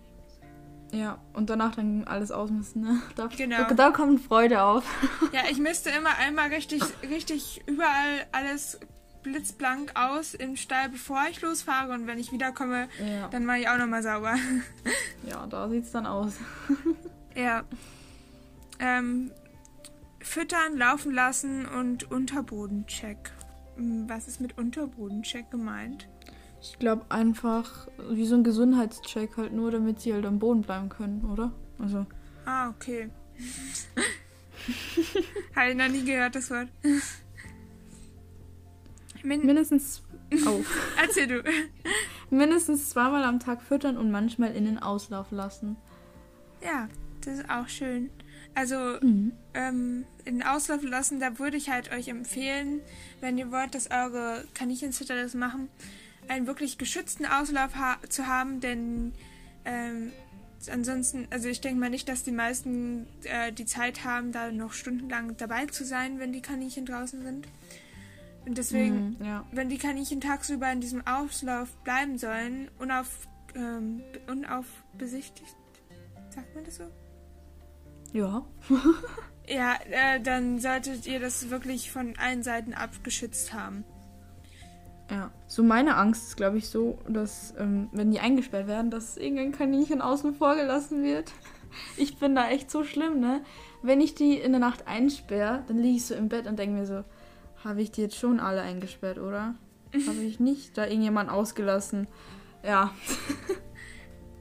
[0.92, 3.02] Ja, und danach dann alles ausmisten, ne?
[3.16, 3.58] Da, Genau.
[3.58, 4.84] da, da kommt Freude auf.
[5.34, 8.80] Ja, ich misste immer einmal richtig, richtig überall alles
[9.22, 11.94] blitzblank aus im Stall, bevor ich losfahre.
[11.94, 14.36] Und wenn ich wiederkomme, Ja, dann mache ich auch nochmal sauber.
[15.28, 16.34] ja da sieht's dann aus.
[17.36, 17.64] Ja.
[18.80, 19.32] Ähm,
[20.22, 23.32] füttern, laufen lassen und Unterbodencheck.
[23.76, 26.08] Hm, Was ist mit Unterbodencheck gemeint?
[26.62, 30.90] Ich glaube einfach wie so ein Gesundheitscheck halt nur, damit sie halt am Boden bleiben
[30.90, 31.52] können, oder?
[31.78, 32.06] Also,
[32.46, 33.10] Ah, okay.
[35.56, 36.68] Habe ich noch nie gehört, das Wort.
[39.24, 40.02] Min mindestens
[40.46, 40.66] auf.
[41.02, 41.44] Erzähl du.
[42.30, 45.78] mindestens zweimal am Tag füttern und manchmal in den Auslauf lassen.
[46.64, 46.88] Ja,
[47.30, 48.10] das ist auch schön.
[48.56, 49.32] Also, Mhm.
[49.54, 52.82] ähm, in den Auslauf lassen, da würde ich halt euch empfehlen,
[53.22, 55.70] wenn ihr wollt, dass eure Kaninchenzitter das machen,
[56.28, 59.14] einen wirklich geschützten Auslauf ha zu haben, denn
[59.66, 60.12] ähm,
[60.72, 64.74] ansonsten, also ich denke mal nicht, dass die meisten äh, die Zeit haben, da noch
[64.74, 67.48] stundenlang dabei zu sein, wenn die Kaninchen draußen sind.
[68.46, 69.46] Und deswegen, Mhm, ja.
[69.52, 75.56] wenn die Kaninchen tagsüber in diesem Auslauf bleiben sollen, unauf, ähm, unaufbesichtigt,
[76.30, 76.84] sagt man das so?
[78.14, 78.46] Ja.
[79.52, 83.84] Ja, äh, dann solltet ihr das wirklich von allen Seiten abgeschützt haben.
[85.10, 85.32] Ja.
[85.48, 89.52] So meine Angst ist, glaube ich, so, dass, ähm, wenn die eingesperrt werden, dass irgendein
[89.52, 91.32] Kaninchen außen vor gelassen wird.
[91.98, 93.44] Ich bin da echt so schlimm, ne?
[93.84, 96.76] Wenn ich die in der Nacht einsperre, dann liege ich so im Bett und denke
[96.76, 97.04] mir so,
[97.64, 99.54] habe ich die jetzt schon alle eingesperrt, oder?
[100.08, 102.08] Habe ich nicht da irgendjemand ausgelassen?
[102.64, 102.92] Ja.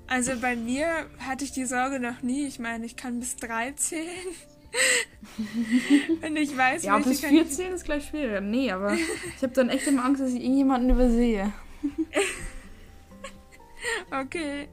[0.08, 2.46] Also bei mir hatte ich die Sorge noch nie.
[2.46, 4.08] Ich meine, ich kann bis drei zählen.
[6.26, 8.40] Und ich weiß, Ja, bis Kaninchen- 14 ist gleich schwieriger.
[8.40, 11.52] Nee, aber ich habe dann echt immer Angst, dass ich irgendjemanden übersehe.
[14.10, 14.68] Okay.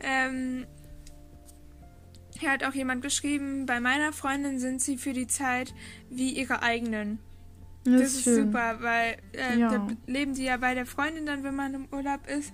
[0.00, 0.66] Ähm,
[2.38, 5.74] hier hat auch jemand geschrieben, bei meiner Freundin sind sie für die Zeit
[6.10, 7.18] wie ihre eigenen.
[7.84, 9.68] Das, ist super, weil äh, Ja.
[9.70, 12.52] da leben die ja bei der Freundin dann, wenn man im Urlaub ist.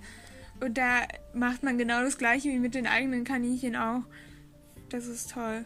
[0.63, 1.01] Und da
[1.33, 4.01] macht man genau das gleiche wie mit den eigenen Kaninchen auch.
[4.89, 5.65] Das ist toll.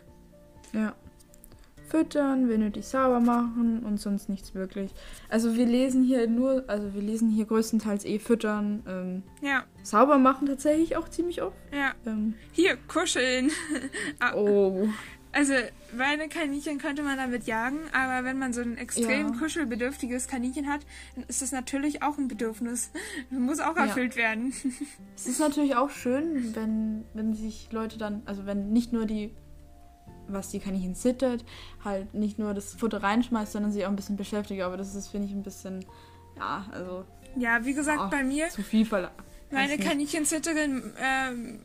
[0.74, 0.96] Ja.
[1.88, 4.92] Füttern, wenn nötig sauber machen und sonst nichts wirklich.
[5.28, 8.82] Also wir lesen hier nur, also wir lesen hier größtenteils eh füttern.
[8.88, 11.58] Ähm, Ja, sauber machen tatsächlich auch ziemlich oft.
[11.74, 11.92] ja.
[12.06, 13.52] Ähm, Hier, kuscheln.
[14.20, 14.88] Ah, oh.
[15.34, 15.54] Also,
[15.98, 19.40] meine Kaninchen könnte man damit jagen, aber wenn man so ein extrem Ja.
[19.40, 20.82] kuschelbedürftiges Kaninchen hat,
[21.16, 22.92] dann ist das natürlich auch ein Bedürfnis.
[23.30, 23.86] Das muss auch Ja.
[23.86, 24.54] erfüllt werden.
[25.16, 29.34] Es ist natürlich auch schön, wenn, wenn sich Leute dann, also wenn nicht nur die,
[30.28, 31.46] was die Kaninchen zittert,
[31.84, 34.62] halt nicht nur das Futter reinschmeißt, sondern sie auch ein bisschen beschäftigt.
[34.62, 35.86] Aber das ist, finde ich, ein bisschen,
[36.38, 37.06] ja, also
[37.38, 39.14] Ja, wie gesagt, Ah, bei mir, zu viel verlangt.
[39.50, 39.88] meine weiß nicht.
[39.90, 41.62] Kaninchenzitterin, ähm,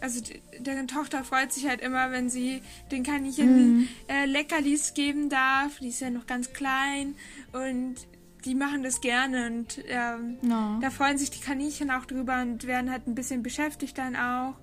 [0.00, 0.20] also
[0.60, 3.88] deren Tochter freut sich halt immer, wenn sie den Kaninchen Mhm.
[4.08, 5.78] äh, Leckerlis geben darf.
[5.80, 7.14] Die ist ja noch ganz klein
[7.52, 7.96] und
[8.44, 10.78] die machen das gerne und ähm, Ja.
[10.80, 14.54] Da freuen sich die Kaninchen auch drüber und werden halt ein bisschen beschäftigt dann auch.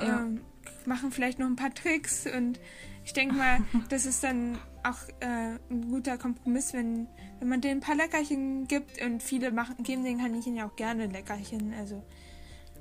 [0.00, 0.20] Ja.
[0.20, 0.40] Ähm,
[0.84, 2.60] machen vielleicht noch ein paar Tricks und
[3.04, 7.08] ich denke mal, das ist dann auch äh, ein guter Kompromiss, wenn,
[7.40, 10.76] wenn man denen ein paar Leckerchen gibt und viele machen, geben den Kaninchen ja auch
[10.76, 11.72] gerne Leckerchen.
[11.78, 12.04] Also,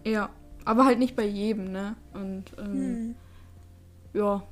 [0.05, 0.29] Ja,
[0.67, 1.95] aber halt nicht bei jedem, ne?
[2.13, 3.15] Und ähm, hm.
[4.13, 4.43] ja,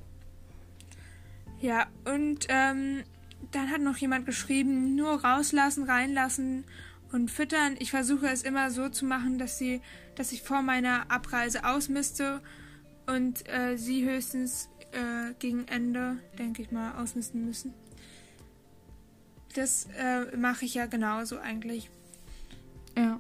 [1.60, 3.04] Ja, und ähm,
[3.52, 6.64] dann hat noch jemand geschrieben, nur rauslassen, reinlassen
[7.12, 7.76] und füttern.
[7.80, 9.82] Ich versuche es immer so zu machen, dass sie,
[10.16, 12.42] dass ich vor meiner Abreise ausmiste
[13.08, 17.74] und äh, sie höchstens äh, gegen Ende, denke ich mal, ausmisten müssen.
[19.54, 21.90] Das äh, mache ich ja genauso eigentlich.
[22.98, 23.20] ja.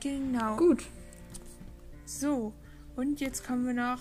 [0.00, 0.54] Genau.
[0.56, 0.84] Gut.
[2.08, 2.54] So,
[2.96, 4.00] und jetzt kommen wir noch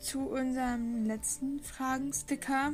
[0.00, 2.72] zu unserem letzten Fragensticker.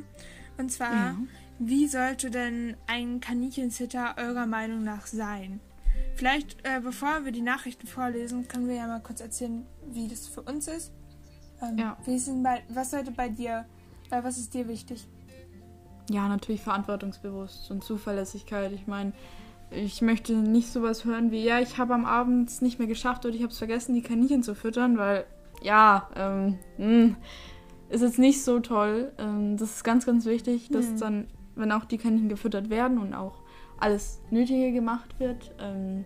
[0.57, 1.17] Und zwar, Ja.
[1.59, 5.59] wie sollte denn ein Kaninchensitter eurer Meinung nach sein?
[6.15, 10.27] Vielleicht, äh, bevor wir die Nachrichten vorlesen, können wir ja mal kurz erzählen, wie das
[10.27, 10.91] für uns ist.
[11.61, 11.97] Ähm, Ja.
[12.05, 13.65] wie ist denn bei, was sollte bei dir,
[14.09, 15.07] bei was ist dir wichtig?
[16.09, 18.71] Ja, natürlich verantwortungsbewusst und Zuverlässigkeit.
[18.71, 19.13] Ich meine,
[19.71, 23.35] ich möchte nicht sowas hören wie, ja, ich habe am Abend nicht mehr geschafft oder
[23.35, 25.25] ich habe es vergessen, die Kaninchen zu füttern, weil,
[25.61, 27.15] ja, ähm, mh, hm,
[27.89, 29.11] ist jetzt nicht so toll.
[29.17, 30.99] Ähm, das ist ganz, ganz wichtig, dass mhm.
[30.99, 33.35] dann, wenn auch die Kaninchen gefüttert werden und auch
[33.79, 35.51] alles Nötige gemacht wird.
[35.59, 36.05] Ähm,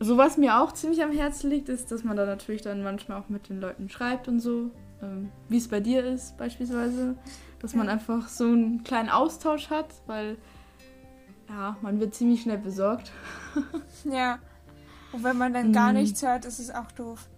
[0.00, 3.20] so was mir auch ziemlich am Herzen liegt, ist, dass man da natürlich dann manchmal
[3.20, 4.70] auch mit den Leuten schreibt und so,
[5.02, 7.16] ähm, wie es bei dir ist beispielsweise,
[7.60, 10.36] dass man einfach so einen kleinen Austausch hat, weil
[11.48, 13.12] ja, man wird ziemlich schnell besorgt.
[14.04, 14.38] ja.
[15.12, 15.96] Und wenn man dann gar mm.
[15.96, 17.28] nichts hört, ist es auch doof.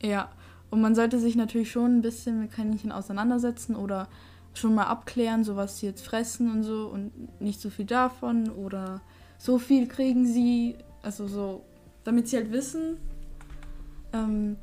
[0.00, 0.30] Ja.
[0.70, 4.08] Und man sollte sich natürlich schon ein bisschen mit Kaninchen auseinandersetzen oder
[4.54, 8.50] schon mal abklären, so was sie jetzt fressen und so und nicht so viel davon
[8.50, 9.00] oder
[9.38, 11.64] so viel kriegen sie, also so,
[12.04, 12.98] damit sie halt wissen,
[14.12, 14.56] ähm,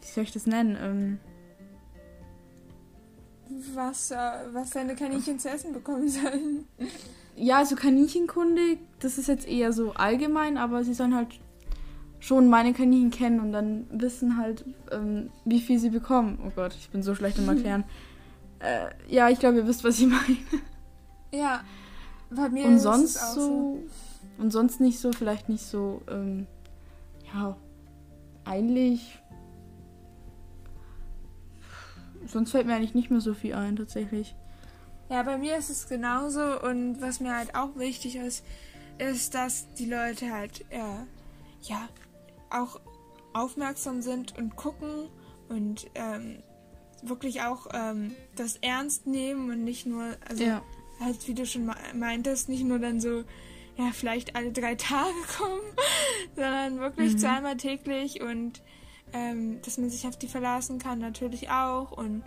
[0.00, 0.76] wie soll ich das nennen?
[0.80, 1.18] Ähm,
[3.74, 4.16] was, äh,
[4.52, 6.66] was seine Kaninchen zu essen bekommen sollen
[7.38, 11.28] ja, also Kaninchenkunde, das ist jetzt eher so allgemein, aber sie sollen halt
[12.20, 16.38] schon meine Kaninchen kennen und dann wissen halt, ähm, wie viel sie bekommen.
[16.44, 17.84] Oh Gott, ich bin so schlecht im Erklären.
[18.58, 20.36] äh, ja, ich glaube, ihr wisst, was ich meine.
[21.32, 21.62] Ja,
[22.30, 23.78] bei mir und ist sonst es auch so, so.
[24.38, 26.46] Und sonst nicht so, vielleicht nicht so, ähm,
[27.32, 27.56] ja,
[28.44, 29.18] eigentlich.
[32.26, 34.34] Sonst fällt mir eigentlich nicht mehr so viel ein, tatsächlich.
[35.08, 38.44] Ja, bei mir ist es genauso und was mir halt auch wichtig ist,
[38.98, 40.82] ist, dass die Leute halt, äh,
[41.62, 41.88] ja,
[42.50, 42.80] auch
[43.32, 45.08] aufmerksam sind und gucken
[45.48, 46.42] und ähm,
[47.02, 50.62] wirklich auch ähm, das ernst nehmen und nicht nur, also ja.
[51.00, 53.24] halt wie du schon meintest, nicht nur dann so,
[53.76, 55.60] ja, vielleicht alle drei Tage kommen,
[56.34, 57.18] sondern wirklich mhm.
[57.18, 58.62] zweimal täglich und
[59.12, 62.24] ähm, dass man sich auf die verlassen kann, natürlich auch und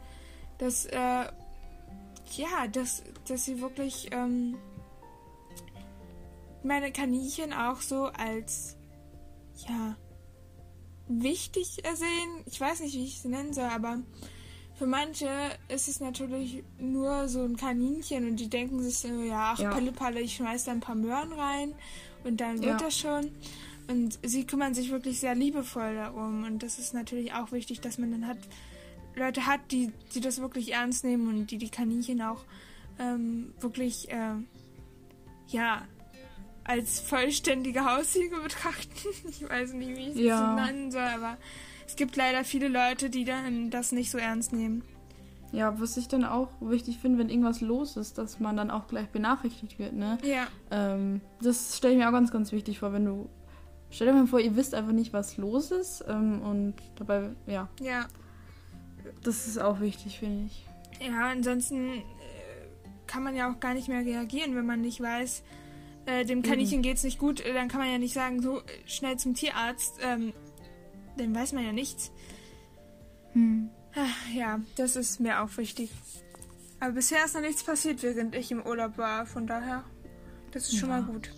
[0.57, 1.25] dass äh,
[2.37, 4.57] ja, dass, dass sie wirklich ähm,
[6.63, 8.77] meine Kaninchen auch so als
[9.67, 9.95] ja
[11.07, 12.43] wichtig ersehen.
[12.45, 13.99] Ich weiß nicht, wie ich sie nennen soll, aber
[14.75, 15.29] für manche
[15.67, 19.69] ist es natürlich nur so ein Kaninchen und die denken sich so, ja, ach, ja.
[19.69, 21.75] Palle, Palle, ich schmeiß da ein paar Möhren rein
[22.23, 22.87] und dann wird ja.
[22.87, 23.31] das schon.
[23.87, 26.45] Und sie kümmern sich wirklich sehr liebevoll darum.
[26.45, 28.37] Und das ist natürlich auch wichtig, dass man dann hat,
[29.15, 32.43] Leute hat, die, die das wirklich ernst nehmen und die die Kaninchen auch
[32.99, 34.35] ähm, wirklich, äh,
[35.47, 35.81] ja,
[36.63, 38.89] als vollständige Haustiere betrachten.
[39.29, 40.55] Ich weiß nicht, wie ich ja.
[40.55, 41.37] das nennen soll, aber
[41.87, 44.83] es gibt leider viele Leute, die dann das nicht so ernst nehmen.
[45.51, 48.87] Ja, was ich dann auch wichtig finde, wenn irgendwas los ist, dass man dann auch
[48.87, 50.17] gleich benachrichtigt wird, ne?
[50.23, 50.47] Ja.
[50.69, 53.29] Ähm, das stelle ich mir auch ganz, ganz wichtig vor, wenn du.
[53.89, 57.67] Stell dir mal vor, ihr wisst einfach nicht, was los ist ähm, und dabei, ja.
[57.81, 58.07] Ja.
[59.23, 60.65] Das ist auch wichtig, finde ich.
[61.05, 62.03] Ja, ansonsten äh,
[63.07, 65.43] kann man ja auch gar nicht mehr reagieren, wenn man nicht weiß,
[66.05, 66.83] äh, dem Kaninchen mhm.
[66.83, 70.33] geht's nicht gut, äh, dann kann man ja nicht sagen, so schnell zum Tierarzt, ähm,
[71.17, 72.11] dann weiß man ja nichts.
[73.33, 73.69] Hm.
[73.95, 75.91] Ach, ja, das ist mir auch wichtig.
[76.79, 79.83] Aber bisher ist noch nichts passiert, während ich im Urlaub war, von daher,
[80.51, 80.79] das ist ja.
[80.79, 81.31] schon mal gut.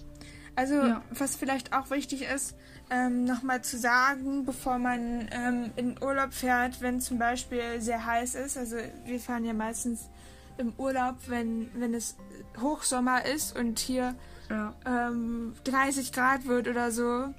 [0.56, 1.04] Also, ja.
[1.10, 2.56] was vielleicht auch wichtig ist,
[2.89, 8.36] ähm, nochmal zu sagen, bevor man ähm, in Urlaub fährt, wenn zum Beispiel sehr heiß
[8.36, 8.58] ist.
[8.58, 10.10] Also wir fahren ja meistens
[10.58, 12.15] im Urlaub, wenn, wenn es
[12.62, 14.15] Hochsommer ist und hier
[14.50, 14.74] ja.
[14.86, 17.34] ähm, 30 Grad wird oder so.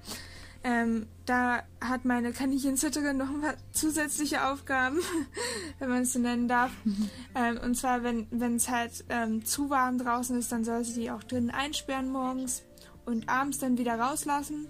[0.66, 4.98] Ähm, da hat meine Kaninchenzitterin noch ein paar zusätzliche Aufgaben,
[5.78, 6.72] wenn man es so nennen darf.
[7.35, 11.11] ähm, und zwar, wenn es halt ähm, zu warm draußen ist, dann soll sie die
[11.11, 12.62] auch drinnen einsperren morgens
[13.04, 14.66] und abends dann wieder rauslassen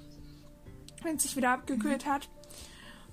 [1.04, 2.28] wenn es sich wieder abgekühlt hat.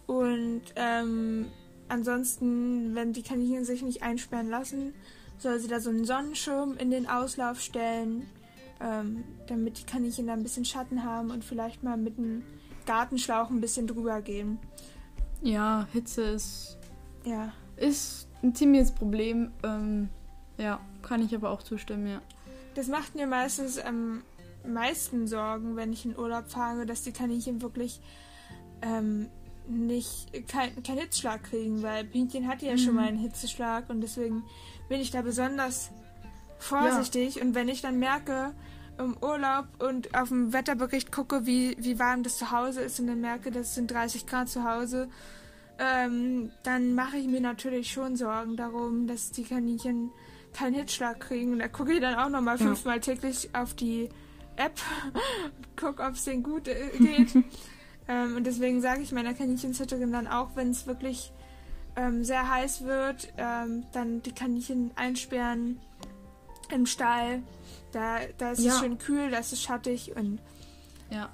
[0.07, 1.47] Und ähm,
[1.87, 4.93] ansonsten, wenn die Kaninchen sich nicht einsperren lassen,
[5.37, 8.27] soll sie da so einen Sonnenschirm in den Auslauf stellen,
[8.79, 12.43] ähm, damit die Kaninchen da ein bisschen Schatten haben und vielleicht mal mit einem
[12.85, 14.59] Gartenschlauch ein bisschen drüber gehen.
[15.41, 16.77] Ja, Hitze ist,
[17.23, 17.53] ja.
[17.77, 19.51] ist ein ziemliches Problem.
[19.63, 20.09] Ähm,
[20.57, 22.21] ja, kann ich aber auch zustimmen, ja.
[22.75, 24.21] Das macht mir meistens ähm,
[24.65, 28.01] meisten Sorgen, wenn ich in Urlaub fahre, dass die Kaninchen wirklich
[28.81, 29.27] ähm,
[29.67, 32.77] nicht keinen kein Hitzschlag kriegen, weil Pinkchen hatte ja mhm.
[32.77, 34.43] schon mal einen Hitzeschlag und deswegen
[34.89, 35.91] bin ich da besonders
[36.57, 37.35] vorsichtig.
[37.35, 37.43] Ja.
[37.43, 38.53] Und wenn ich dann merke
[38.97, 43.07] im Urlaub und auf dem Wetterbericht gucke, wie, wie warm das zu Hause ist und
[43.07, 45.09] dann merke, das sind 30 Grad zu Hause,
[45.79, 50.11] ähm, dann mache ich mir natürlich schon Sorgen darum, dass die Kaninchen
[50.53, 51.53] keinen Hitzschlag kriegen.
[51.53, 52.65] Und da gucke ich dann auch nochmal ja.
[52.65, 54.09] fünfmal täglich auf die
[54.65, 54.79] App
[55.75, 57.35] guck, ob es denen gut äh, geht.
[58.07, 61.31] ähm, und deswegen sage ich meiner Kaninchenzüchterin dann auch, wenn es wirklich
[61.95, 65.79] ähm, sehr heiß wird, ähm, dann die Kaninchen einsperren
[66.73, 67.41] im Stall.
[67.91, 68.73] Da, da ist Ja.
[68.73, 70.39] es schön kühl, da ist es schattig und
[71.09, 71.29] Ja.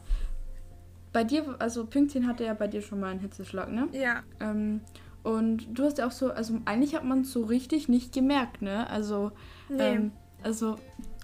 [1.14, 3.88] Bei dir, also Pünktchen hatte ja bei dir schon mal einen Hitzeschlag, ne?
[3.92, 4.82] ja, Ähm,
[5.24, 8.62] und du hast ja auch so, also eigentlich hat man es so richtig nicht gemerkt,
[8.62, 8.90] ne?
[8.90, 9.32] Also,
[9.68, 9.96] nee.
[9.96, 10.12] ähm,
[10.44, 10.78] also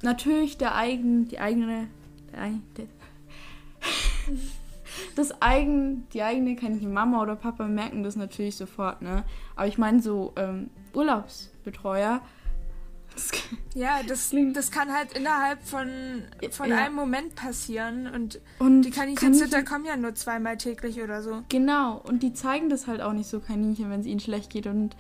[0.04, 1.88] natürlich der eigen, die eigene,
[2.32, 2.86] der, der,
[5.16, 9.24] das eigen, die eigene Kaninchen Mama oder Papa merken das natürlich sofort, ne?
[9.56, 12.22] Aber ich meine so ähm, Urlaubsbetreuer,
[13.14, 13.30] das,
[13.76, 15.88] ja, das, klingt- das kann halt innerhalb von,
[16.50, 16.78] von Ja.
[16.78, 21.44] einem Moment passieren und und die Kaninchenzitter kommen ja nur zweimal täglich oder so.
[21.50, 24.66] Genau, und die zeigen das halt auch nicht so Kaninchen, wenn es ihnen schlecht geht.
[24.66, 24.96] Und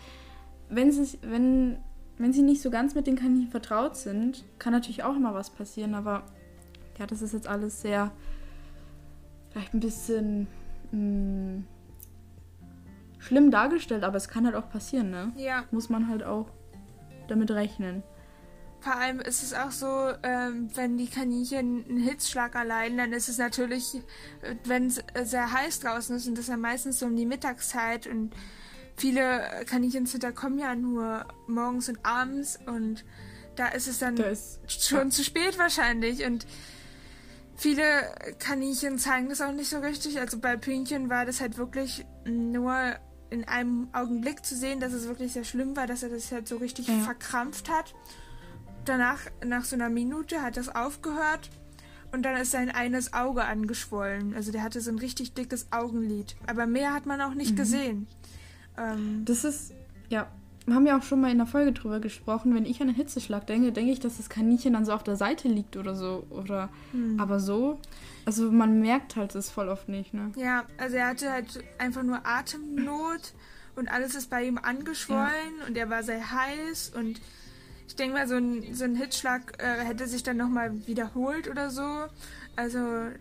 [0.69, 1.77] wenn sie, wenn,
[2.23, 5.49] wenn sie nicht so ganz mit den Kaninchen vertraut sind, kann natürlich auch mal was
[5.49, 5.93] passieren.
[5.93, 6.23] Aber
[6.97, 8.12] ja, das ist jetzt alles sehr,
[9.51, 10.47] vielleicht ein bisschen
[10.91, 11.63] mh,
[13.19, 15.31] schlimm dargestellt, aber es kann halt auch passieren, ne?
[15.36, 16.47] Ja, Muss man halt auch
[17.27, 18.03] damit rechnen.
[18.81, 23.29] vor allem ist es auch so, ähm, wenn die Kaninchen einen Hitzschlag erleiden, dann ist
[23.29, 23.95] es natürlich,
[24.41, 27.15] äh, wenn es äh, sehr heiß draußen ist und das ist ja meistens so um
[27.15, 28.33] die Mittagszeit und
[28.95, 33.03] viele Kaninchenzitter kommen ja nur morgens und abends und
[33.56, 36.45] da ist es dann Da ist schon zu spät wahrscheinlich und
[37.56, 37.84] viele
[38.39, 40.19] Kaninchen zeigen das auch nicht so richtig.
[40.19, 42.75] Also bei Pünktchen war das halt wirklich nur
[43.29, 46.47] in einem Augenblick zu sehen, dass es wirklich sehr schlimm war, dass er das halt
[46.47, 46.99] so richtig Ja.
[46.99, 47.93] verkrampft hat.
[48.86, 51.49] Danach, nach so einer Minute, hat das aufgehört
[52.12, 54.36] und dann ist sein eines Auge angeschwollen.
[54.36, 56.36] Also der hatte so ein richtig dickes Augenlid.
[56.47, 57.56] Aber mehr hat man auch nicht Mhm.
[57.56, 58.08] gesehen.
[58.77, 59.73] Ähm, Das ist,
[60.09, 60.27] ja,
[60.65, 62.55] wir haben ja auch schon mal in der Folge drüber gesprochen.
[62.55, 65.17] Wenn ich an einen Hitzeschlag denke, denke ich, dass das Kaninchen dann so auf der
[65.17, 66.25] Seite liegt oder so.
[66.29, 67.19] Oder, hm.
[67.19, 67.79] aber so,
[68.25, 70.31] also man merkt halt das voll oft nicht, ne?
[70.36, 73.33] Ja, also er hatte halt einfach nur Atemnot
[73.75, 77.19] und alles ist bei ihm angeschwollen und er war sehr heiß und
[77.88, 81.69] ich denke mal, so ein, so ein Hitzschlag äh, hätte sich dann nochmal wiederholt oder
[81.69, 82.05] so.
[82.55, 83.12] Also, äh,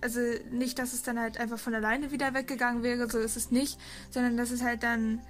[0.00, 3.50] also nicht, dass es dann halt einfach von alleine wieder weggegangen wäre, so ist es
[3.50, 3.78] nicht,
[4.10, 5.20] sondern dass es halt dann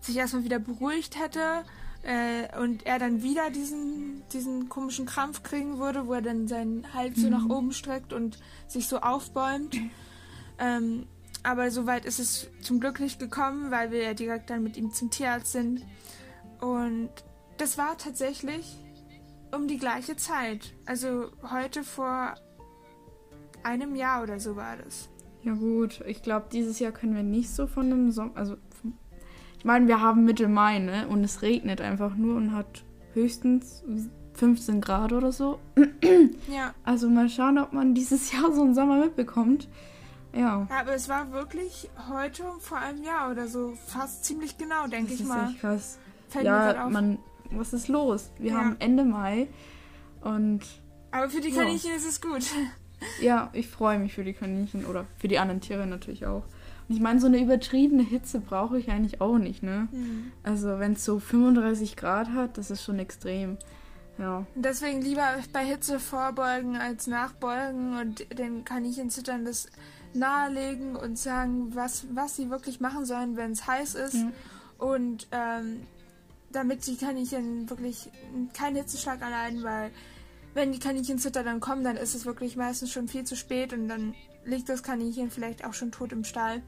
[0.00, 1.64] sich erstmal wieder beruhigt hätte
[2.02, 6.92] äh, und er dann wieder diesen, diesen komischen Krampf kriegen würde, wo er dann seinen
[6.94, 9.76] Hals so nach oben streckt und sich so aufbäumt.
[10.58, 11.06] Ähm,
[11.42, 14.92] aber soweit ist es zum Glück nicht gekommen, weil wir ja direkt dann mit ihm
[14.92, 15.84] zum Tierarzt sind.
[16.60, 17.10] Und
[17.58, 18.76] das war tatsächlich
[19.54, 20.74] um die gleiche Zeit.
[20.84, 22.34] Also heute vor
[23.64, 25.08] einem Jahr oder so war das.
[25.42, 28.56] Ja gut, ich glaube, dieses Jahr können wir nicht so von einem Sommer, also
[29.56, 31.08] ich meine, wir haben Mitte Mai, ne?
[31.08, 33.82] Und es regnet einfach nur und hat höchstens
[34.34, 35.58] 15 Grad oder so.
[36.48, 39.68] Ja, Also mal schauen, ob man dieses Jahr so einen Sommer mitbekommt.
[40.34, 40.66] Ja.
[40.70, 43.72] aber es war wirklich heute vor einem Jahr oder so.
[43.86, 45.48] Fast ziemlich genau, denke Das ich ist mal.
[45.50, 45.98] echt krass.
[46.28, 46.92] Fällt Ja, auf.
[46.92, 47.18] man,
[47.50, 48.30] was ist los?
[48.38, 48.58] Wir Ja.
[48.58, 49.48] haben Ende Mai
[50.20, 50.60] und
[51.10, 51.62] aber für die Ja.
[51.62, 52.44] Kaninchen ist es gut.
[53.20, 56.44] ja, ich freue mich für die Kaninchen oder für die anderen Tiere natürlich auch.
[56.88, 59.88] Und ich meine, so eine übertriebene Hitze brauche ich eigentlich auch nicht, ne?
[59.90, 60.32] Hm.
[60.42, 63.58] Also wenn es so 35 Grad hat, das ist schon extrem.
[64.18, 64.46] Ja.
[64.54, 69.68] Deswegen lieber bei Hitze vorbeugen als nachbeugen und den Kaninchenzittern das
[70.14, 74.14] nahelegen und sagen, was, was sie wirklich machen sollen, wenn es heiß ist.
[74.14, 74.32] Ja.
[74.78, 75.82] Und ähm,
[76.50, 78.10] damit die Kaninchen wirklich
[78.54, 79.90] keinen Hitzeschlag erleiden, weil
[80.54, 83.88] wenn die Kaninchenzitter dann kommen, dann ist es wirklich meistens schon viel zu spät und
[83.88, 86.62] dann liegt das Kaninchen vielleicht auch schon tot im Stall.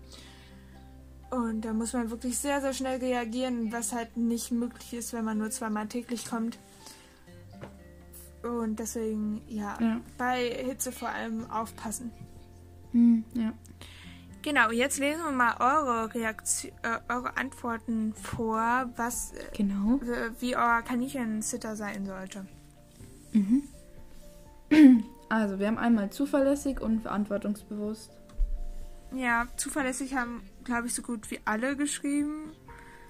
[1.31, 5.25] Und da muss man wirklich sehr, sehr schnell reagieren, was halt nicht möglich ist, wenn
[5.25, 6.59] man nur zweimal täglich kommt.
[8.43, 10.01] Und deswegen, ja, Ja.
[10.19, 12.11] bei Hitze vor allem aufpassen.
[12.93, 13.53] Hm, ja.
[14.43, 20.01] Genau, jetzt lesen wir mal eure Reaktion, äh, eure Antworten vor, was, äh, Genau.
[20.40, 22.47] wie euer Kaninchensitter sein sollte.
[25.29, 28.11] Also, wir haben einmal zuverlässig und verantwortungsbewusst.
[29.14, 32.53] Ja, zuverlässig haben, glaube ich, so gut wie alle geschrieben.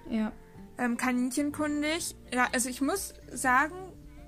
[0.09, 0.33] Ja.
[0.78, 2.14] Ähm, kaninchenkundig.
[2.33, 3.74] Ja, also ich muss sagen,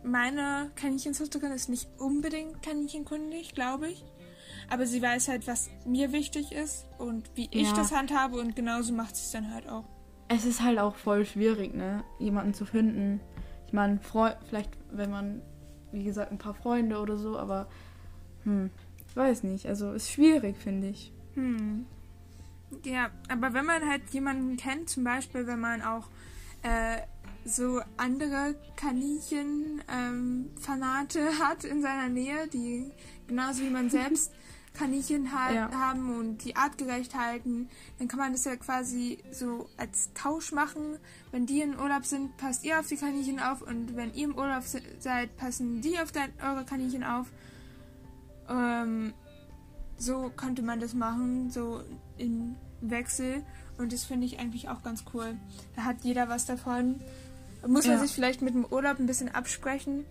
[0.04, 4.04] meine Kaninchensitterin ist nicht unbedingt kaninchenkundig, glaube ich.
[4.70, 7.74] Aber sie weiß halt, was mir wichtig ist und wie ich Ja.
[7.76, 9.84] das handhabe und genauso macht sie es dann halt auch.
[10.28, 12.04] Es ist halt auch voll schwierig, ne?
[12.18, 13.20] Jemanden zu finden.
[13.66, 13.98] Ich meine,
[14.48, 15.42] vielleicht, wenn man,
[15.92, 17.68] wie gesagt, ein paar Freunde oder so, aber
[18.44, 18.70] hm,
[19.08, 19.66] ich weiß nicht.
[19.66, 21.12] Also ist schwierig, finde ich.
[21.34, 21.86] Hm.
[22.84, 26.08] Ja, aber wenn man halt jemanden kennt, zum Beispiel, wenn man auch
[26.62, 27.02] äh,
[27.44, 32.90] so andere Kaninchen-Fanate hat in seiner Nähe, die
[33.26, 34.32] genauso wie man selbst
[34.74, 35.70] Kaninchen ha Ja.
[35.70, 37.68] haben und die artgerecht halten,
[37.98, 40.98] dann kann man das ja quasi so als Tausch machen.
[41.30, 44.34] Wenn die in Urlaub sind, passt ihr auf die Kaninchen auf und wenn ihr im
[44.36, 47.26] Urlaub se- seid, passen die auf dein, eure Kaninchen auf.
[48.48, 49.12] Ähm,
[49.98, 51.82] so könnte man das machen, so
[52.18, 53.44] im Wechsel.
[53.78, 55.36] Und das finde ich eigentlich auch ganz cool.
[55.76, 57.00] Da hat jeder was davon.
[57.66, 58.02] Muss man Ja.
[58.02, 60.04] sich vielleicht mit dem Urlaub ein bisschen absprechen,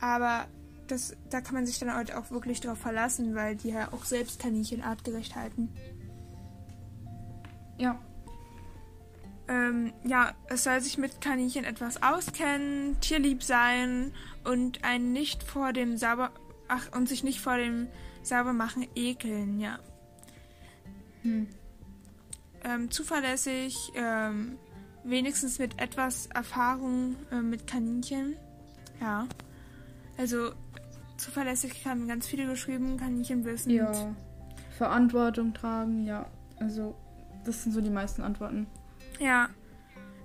[0.00, 0.46] aber
[0.86, 4.04] das, da kann man sich dann halt auch wirklich drauf verlassen, weil die ja auch
[4.04, 5.68] selbst Kaninchen artgerecht halten.
[7.78, 7.98] Ja.
[9.46, 14.12] Ähm, ja, es soll sich mit Kaninchen etwas auskennen, tierlieb sein
[14.44, 16.30] und einen nicht vor dem sauber
[16.68, 17.88] ach und sich nicht vor dem
[18.22, 19.78] saubermachen ekeln, ja.
[21.22, 21.48] Hm.
[22.62, 24.58] Ähm, zuverlässig, ähm,
[25.04, 28.36] wenigstens mit etwas Erfahrung äh, mit Kaninchen.
[29.00, 29.28] Ja.
[30.16, 30.52] Also
[31.16, 33.70] zuverlässig haben ganz viele geschrieben, Kaninchen wissen.
[33.70, 34.14] Ja.
[34.78, 36.26] Verantwortung tragen, ja.
[36.58, 36.94] Also,
[37.44, 38.66] das sind so die meisten Antworten.
[39.18, 39.48] Ja.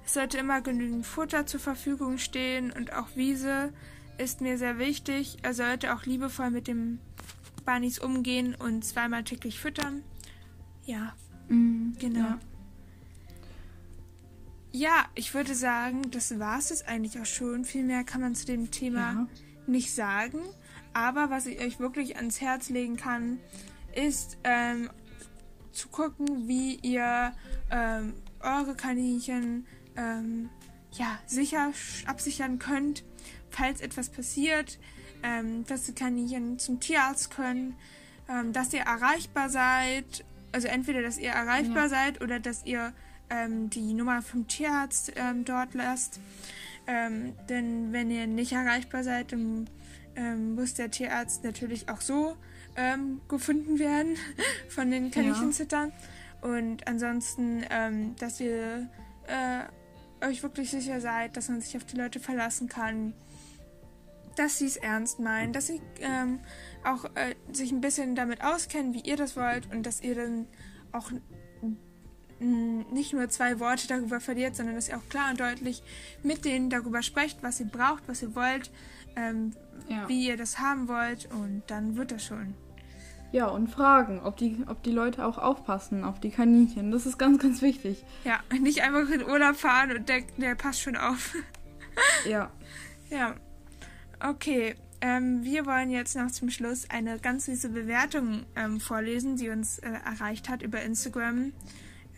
[0.06, 3.72] Es sollte immer genügend Futter zur Verfügung stehen und auch Wiese
[4.18, 5.38] ist mir sehr wichtig.
[5.44, 7.00] Er sollte auch liebevoll mit dem
[7.66, 10.02] Bunnies umgehen und zweimal täglich füttern.
[10.86, 11.14] Ja,
[11.48, 11.96] Mhm.
[12.00, 12.20] genau.
[12.20, 12.40] Ja.
[14.72, 17.66] Ja, ich würde sagen, das war es eigentlich auch schon.
[17.66, 19.28] Viel mehr kann man zu dem Thema Ja.
[19.70, 20.40] Nicht sagen.
[20.94, 23.40] Aber was ich euch wirklich ans Herz legen kann,
[23.96, 24.90] ist ähm,
[25.72, 27.32] zu gucken, wie ihr
[27.72, 29.66] ähm, eure Kaninchen
[29.96, 30.50] ähm,
[30.94, 31.72] ja, sicher
[32.06, 33.04] absichern könnt,
[33.50, 34.80] falls etwas passiert,
[35.24, 37.76] ähm, dass die Kaninchen zum Tierarzt können,
[38.28, 40.26] ähm, dass ihr erreichbar seid.
[40.52, 41.90] Also entweder, dass ihr erreichbar Ja.
[41.90, 42.94] seid oder dass ihr
[43.30, 45.12] ähm, die Nummer vom Tierarzt
[45.46, 46.20] dort lasst.
[46.90, 49.70] Ähm, denn wenn ihr nicht erreichbar seid, dann
[50.16, 52.36] ähm, muss der Tierarzt natürlich auch so
[52.76, 54.18] ähm, gefunden werden
[54.70, 55.94] von den Kaninchenzittern.
[56.42, 58.90] Und ansonsten, ähm, dass ihr
[59.28, 63.14] äh, euch wirklich sicher seid, dass man sich auf die Leute verlassen kann,
[64.36, 66.40] dass sie es ernst meinen, dass sie ähm,
[66.84, 70.48] auch äh, sich ein bisschen damit auskennen, wie ihr das wollt und dass ihr dann
[70.92, 71.12] auch
[72.40, 75.84] nicht nur zwei Worte darüber verliert, sondern dass ihr auch klar und deutlich
[76.24, 78.72] mit denen darüber sprecht, was ihr braucht, was ihr wollt,
[79.16, 79.52] ähm,
[79.88, 80.08] Ja.
[80.08, 82.54] wie ihr das haben wollt und dann wird das schon.
[83.32, 86.90] ja, und fragen, ob die, ob die Leute auch aufpassen auf die Kaninchen.
[86.92, 88.04] Das ist ganz, ganz wichtig.
[88.24, 91.36] Ja, nicht einfach in Urlaub fahren und denken, der passt schon auf.
[92.28, 92.52] Ja.
[93.12, 93.36] Ja.
[94.20, 94.76] Okay.
[95.02, 99.80] Ähm, wir wollen jetzt noch zum Schluss eine ganz süße Bewertung ähm, vorlesen, die uns
[99.80, 101.54] äh, erreicht hat über Instagram.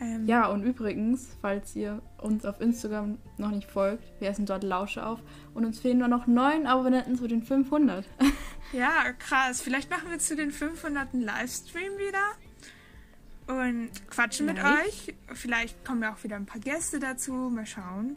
[0.02, 4.64] Ähm, Ja, und übrigens, falls ihr uns auf Instagram noch nicht folgt, wir essen dort
[4.64, 5.20] Lausche auf
[5.54, 8.06] und uns fehlen nur noch neun Abonnenten zu den 500.
[8.74, 9.62] Ja, krass.
[9.62, 11.14] Vielleicht machen wir zu den 500.
[11.14, 12.24] einen Livestream wieder
[13.48, 15.10] und quatschen mit Vielleicht.
[15.10, 15.16] euch.
[15.34, 17.34] Vielleicht kommen ja auch wieder ein paar Gäste dazu.
[17.34, 18.16] Mal schauen.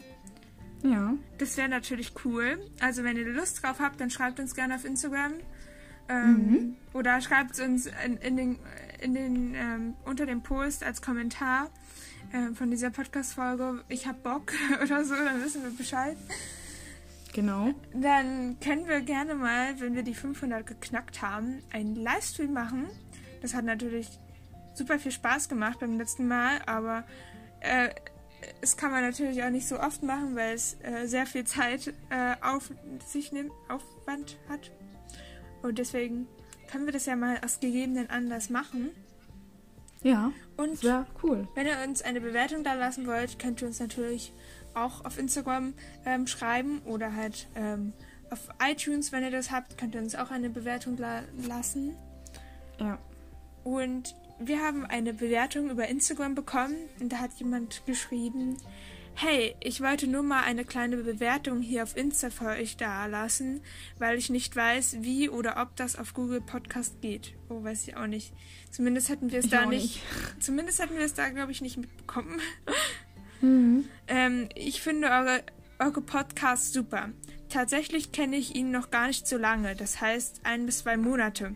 [0.81, 1.13] Ja.
[1.39, 2.57] Das wäre natürlich cool.
[2.79, 5.33] Also wenn ihr Lust drauf habt, dann schreibt uns gerne auf Instagram.
[6.07, 8.59] Ähm, Oder schreibt uns in, in den,
[9.01, 11.69] in den, ähm, unter dem Post als Kommentar
[12.33, 16.17] ähm, von dieser Podcast-Folge, ich hab Bock oder so, dann wissen wir Bescheid.
[17.33, 17.73] Genau.
[17.93, 22.87] Dann können wir gerne mal, wenn wir die 500 geknackt haben, einen Livestream machen.
[23.41, 24.07] Das hat natürlich
[24.73, 27.03] super viel Spaß gemacht beim letzten Mal, aber
[27.59, 27.89] äh,
[28.61, 31.93] es kann man natürlich auch nicht so oft machen, weil es äh, sehr viel Zeit
[32.09, 32.71] äh, auf
[33.05, 34.71] sich nimmt, Aufwand hat.
[35.61, 36.27] Und deswegen
[36.75, 38.89] können wir das ja mal aus gegebenen Anlass machen.
[40.03, 41.47] Ja, Und wäre cool.
[41.55, 44.33] wenn ihr uns eine Bewertung da lassen wollt, könnt ihr uns natürlich
[44.73, 45.73] auch auf Instagram
[46.05, 47.93] ähm, schreiben oder halt ähm,
[48.29, 51.95] auf iTunes, wenn ihr das habt, könnt ihr uns auch eine Bewertung la lassen.
[52.77, 52.99] Ja.
[53.63, 58.57] Und wir haben eine Bewertung über Instagram bekommen und da hat jemand geschrieben,
[59.15, 63.61] hey, ich wollte nur mal eine kleine Bewertung hier auf Insta für euch da lassen,
[63.97, 67.33] weil ich nicht weiß, wie oder ob das auf Google Podcast geht.
[67.49, 68.33] Oh, weiß ich auch nicht.
[68.71, 70.01] Zumindest hatten wir es Ich da auch nicht.
[70.39, 72.41] Zumindest hatten wir es da, glaube ich, nicht mitbekommen.
[73.41, 73.87] Mhm.
[74.07, 75.43] Ähm, ich finde eure,
[75.79, 77.09] eure Podcasts super.
[77.49, 81.55] Tatsächlich kenne ich ihn noch gar nicht so lange, das heißt ein bis zwei Monate.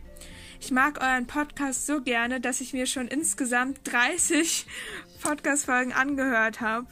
[0.62, 4.66] Ich mag euren Podcast so gerne, dass ich mir schon insgesamt 30
[5.22, 6.88] Podcast-Folgen angehört habe.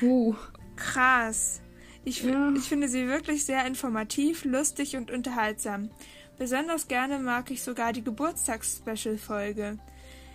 [0.00, 0.34] Uh.
[0.76, 1.60] Krass.
[2.04, 2.52] Ich, Ja.
[2.56, 5.90] ich finde sie wirklich sehr informativ, lustig und unterhaltsam.
[6.38, 9.78] Besonders gerne mag ich sogar die Geburtstags-Special-Folge.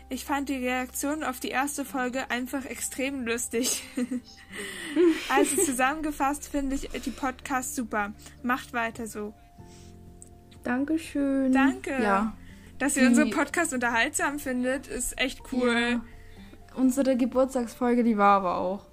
[0.09, 3.83] Ich fand die Reaktion auf die erste Folge einfach extrem lustig.
[5.29, 8.13] also zusammengefasst finde ich die Podcasts super.
[8.41, 9.33] Macht weiter so.
[10.63, 11.51] Dankeschön.
[11.51, 11.91] Danke.
[12.01, 12.38] Ja.
[12.79, 15.73] Dass ihr unseren Podcast unterhaltsam findet, ist echt cool.
[15.75, 16.05] Ja.
[16.75, 18.85] Unsere Geburtstagsfolge, die war aber auch.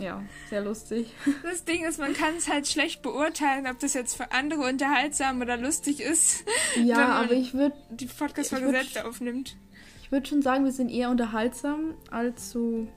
[0.00, 1.12] Ja, sehr lustig.
[1.42, 5.40] Das Ding ist, man kann es halt schlecht beurteilen, ob das jetzt für andere unterhaltsam
[5.40, 6.44] oder lustig ist.
[6.82, 7.76] Ja, aber ich würde.
[7.90, 9.56] Die Podcast-Folge selbst aufnimmt.
[10.02, 12.88] Ich würde schon sagen, wir sind eher unterhaltsam als so.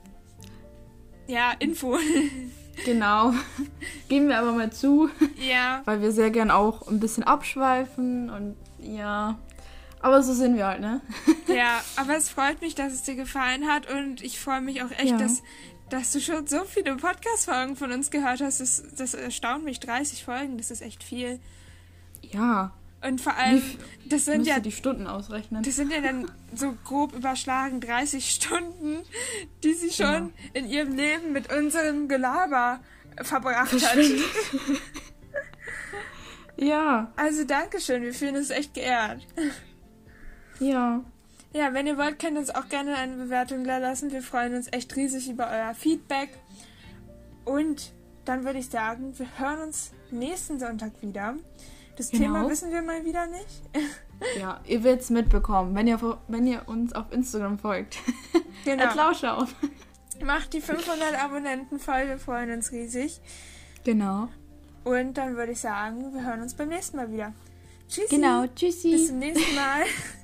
[1.26, 1.98] Ja, Info.
[2.84, 3.32] Genau.
[4.08, 5.08] Geben wir aber mal zu.
[5.38, 5.82] Ja.
[5.84, 9.38] Weil wir sehr gern auch ein bisschen abschweifen und ja.
[10.00, 11.00] Aber so sind wir halt, ne?
[11.46, 14.90] Ja, aber es freut mich, dass es dir gefallen hat und ich freue mich auch
[14.90, 15.16] echt, ja.
[15.18, 15.42] dass,
[15.94, 18.60] dass du schon so viele Podcast-Folgen von uns gehört hast.
[18.60, 19.78] Das, das erstaunt mich.
[19.78, 21.38] 30 Folgen, das ist echt viel.
[22.20, 22.72] Ja.
[23.00, 23.62] Und vor allem,
[24.06, 25.62] das sind ja die Stunden ausrechnen.
[25.62, 29.04] Das sind ja dann so grob überschlagen 30 Stunden,
[29.62, 30.30] die sie schon ja.
[30.54, 32.80] in ihrem Leben mit unserem Gelaber
[33.22, 33.96] verbracht hat.
[36.56, 37.12] ja.
[37.14, 39.24] Also Dankeschön, wir fühlen uns echt geehrt.
[40.58, 41.04] Ja.
[41.54, 44.10] Ja, wenn ihr wollt, könnt ihr uns auch gerne eine Bewertung da lassen.
[44.10, 46.30] Wir freuen uns echt riesig über euer Feedback.
[47.44, 47.92] Und
[48.24, 51.36] dann würde ich sagen, wir hören uns nächsten Sonntag wieder.
[51.96, 52.24] Das genau.
[52.24, 53.62] Thema wissen wir mal wieder nicht.
[54.40, 57.98] ja, ihr werdet es mitbekommen, wenn ihr, wenn ihr uns auf Instagram folgt.
[58.64, 58.94] Genau.
[58.94, 59.46] Lauschau.
[60.24, 63.20] Macht die 500 Abonnenten voll, wir freuen uns riesig.
[63.84, 64.28] Genau.
[64.84, 67.34] Und dann würde ich sagen, wir hören uns beim nächsten Mal wieder.
[67.86, 68.16] Tschüssi.
[68.16, 68.92] Genau, tschüssi.
[68.92, 69.82] Bis zum nächsten Mal.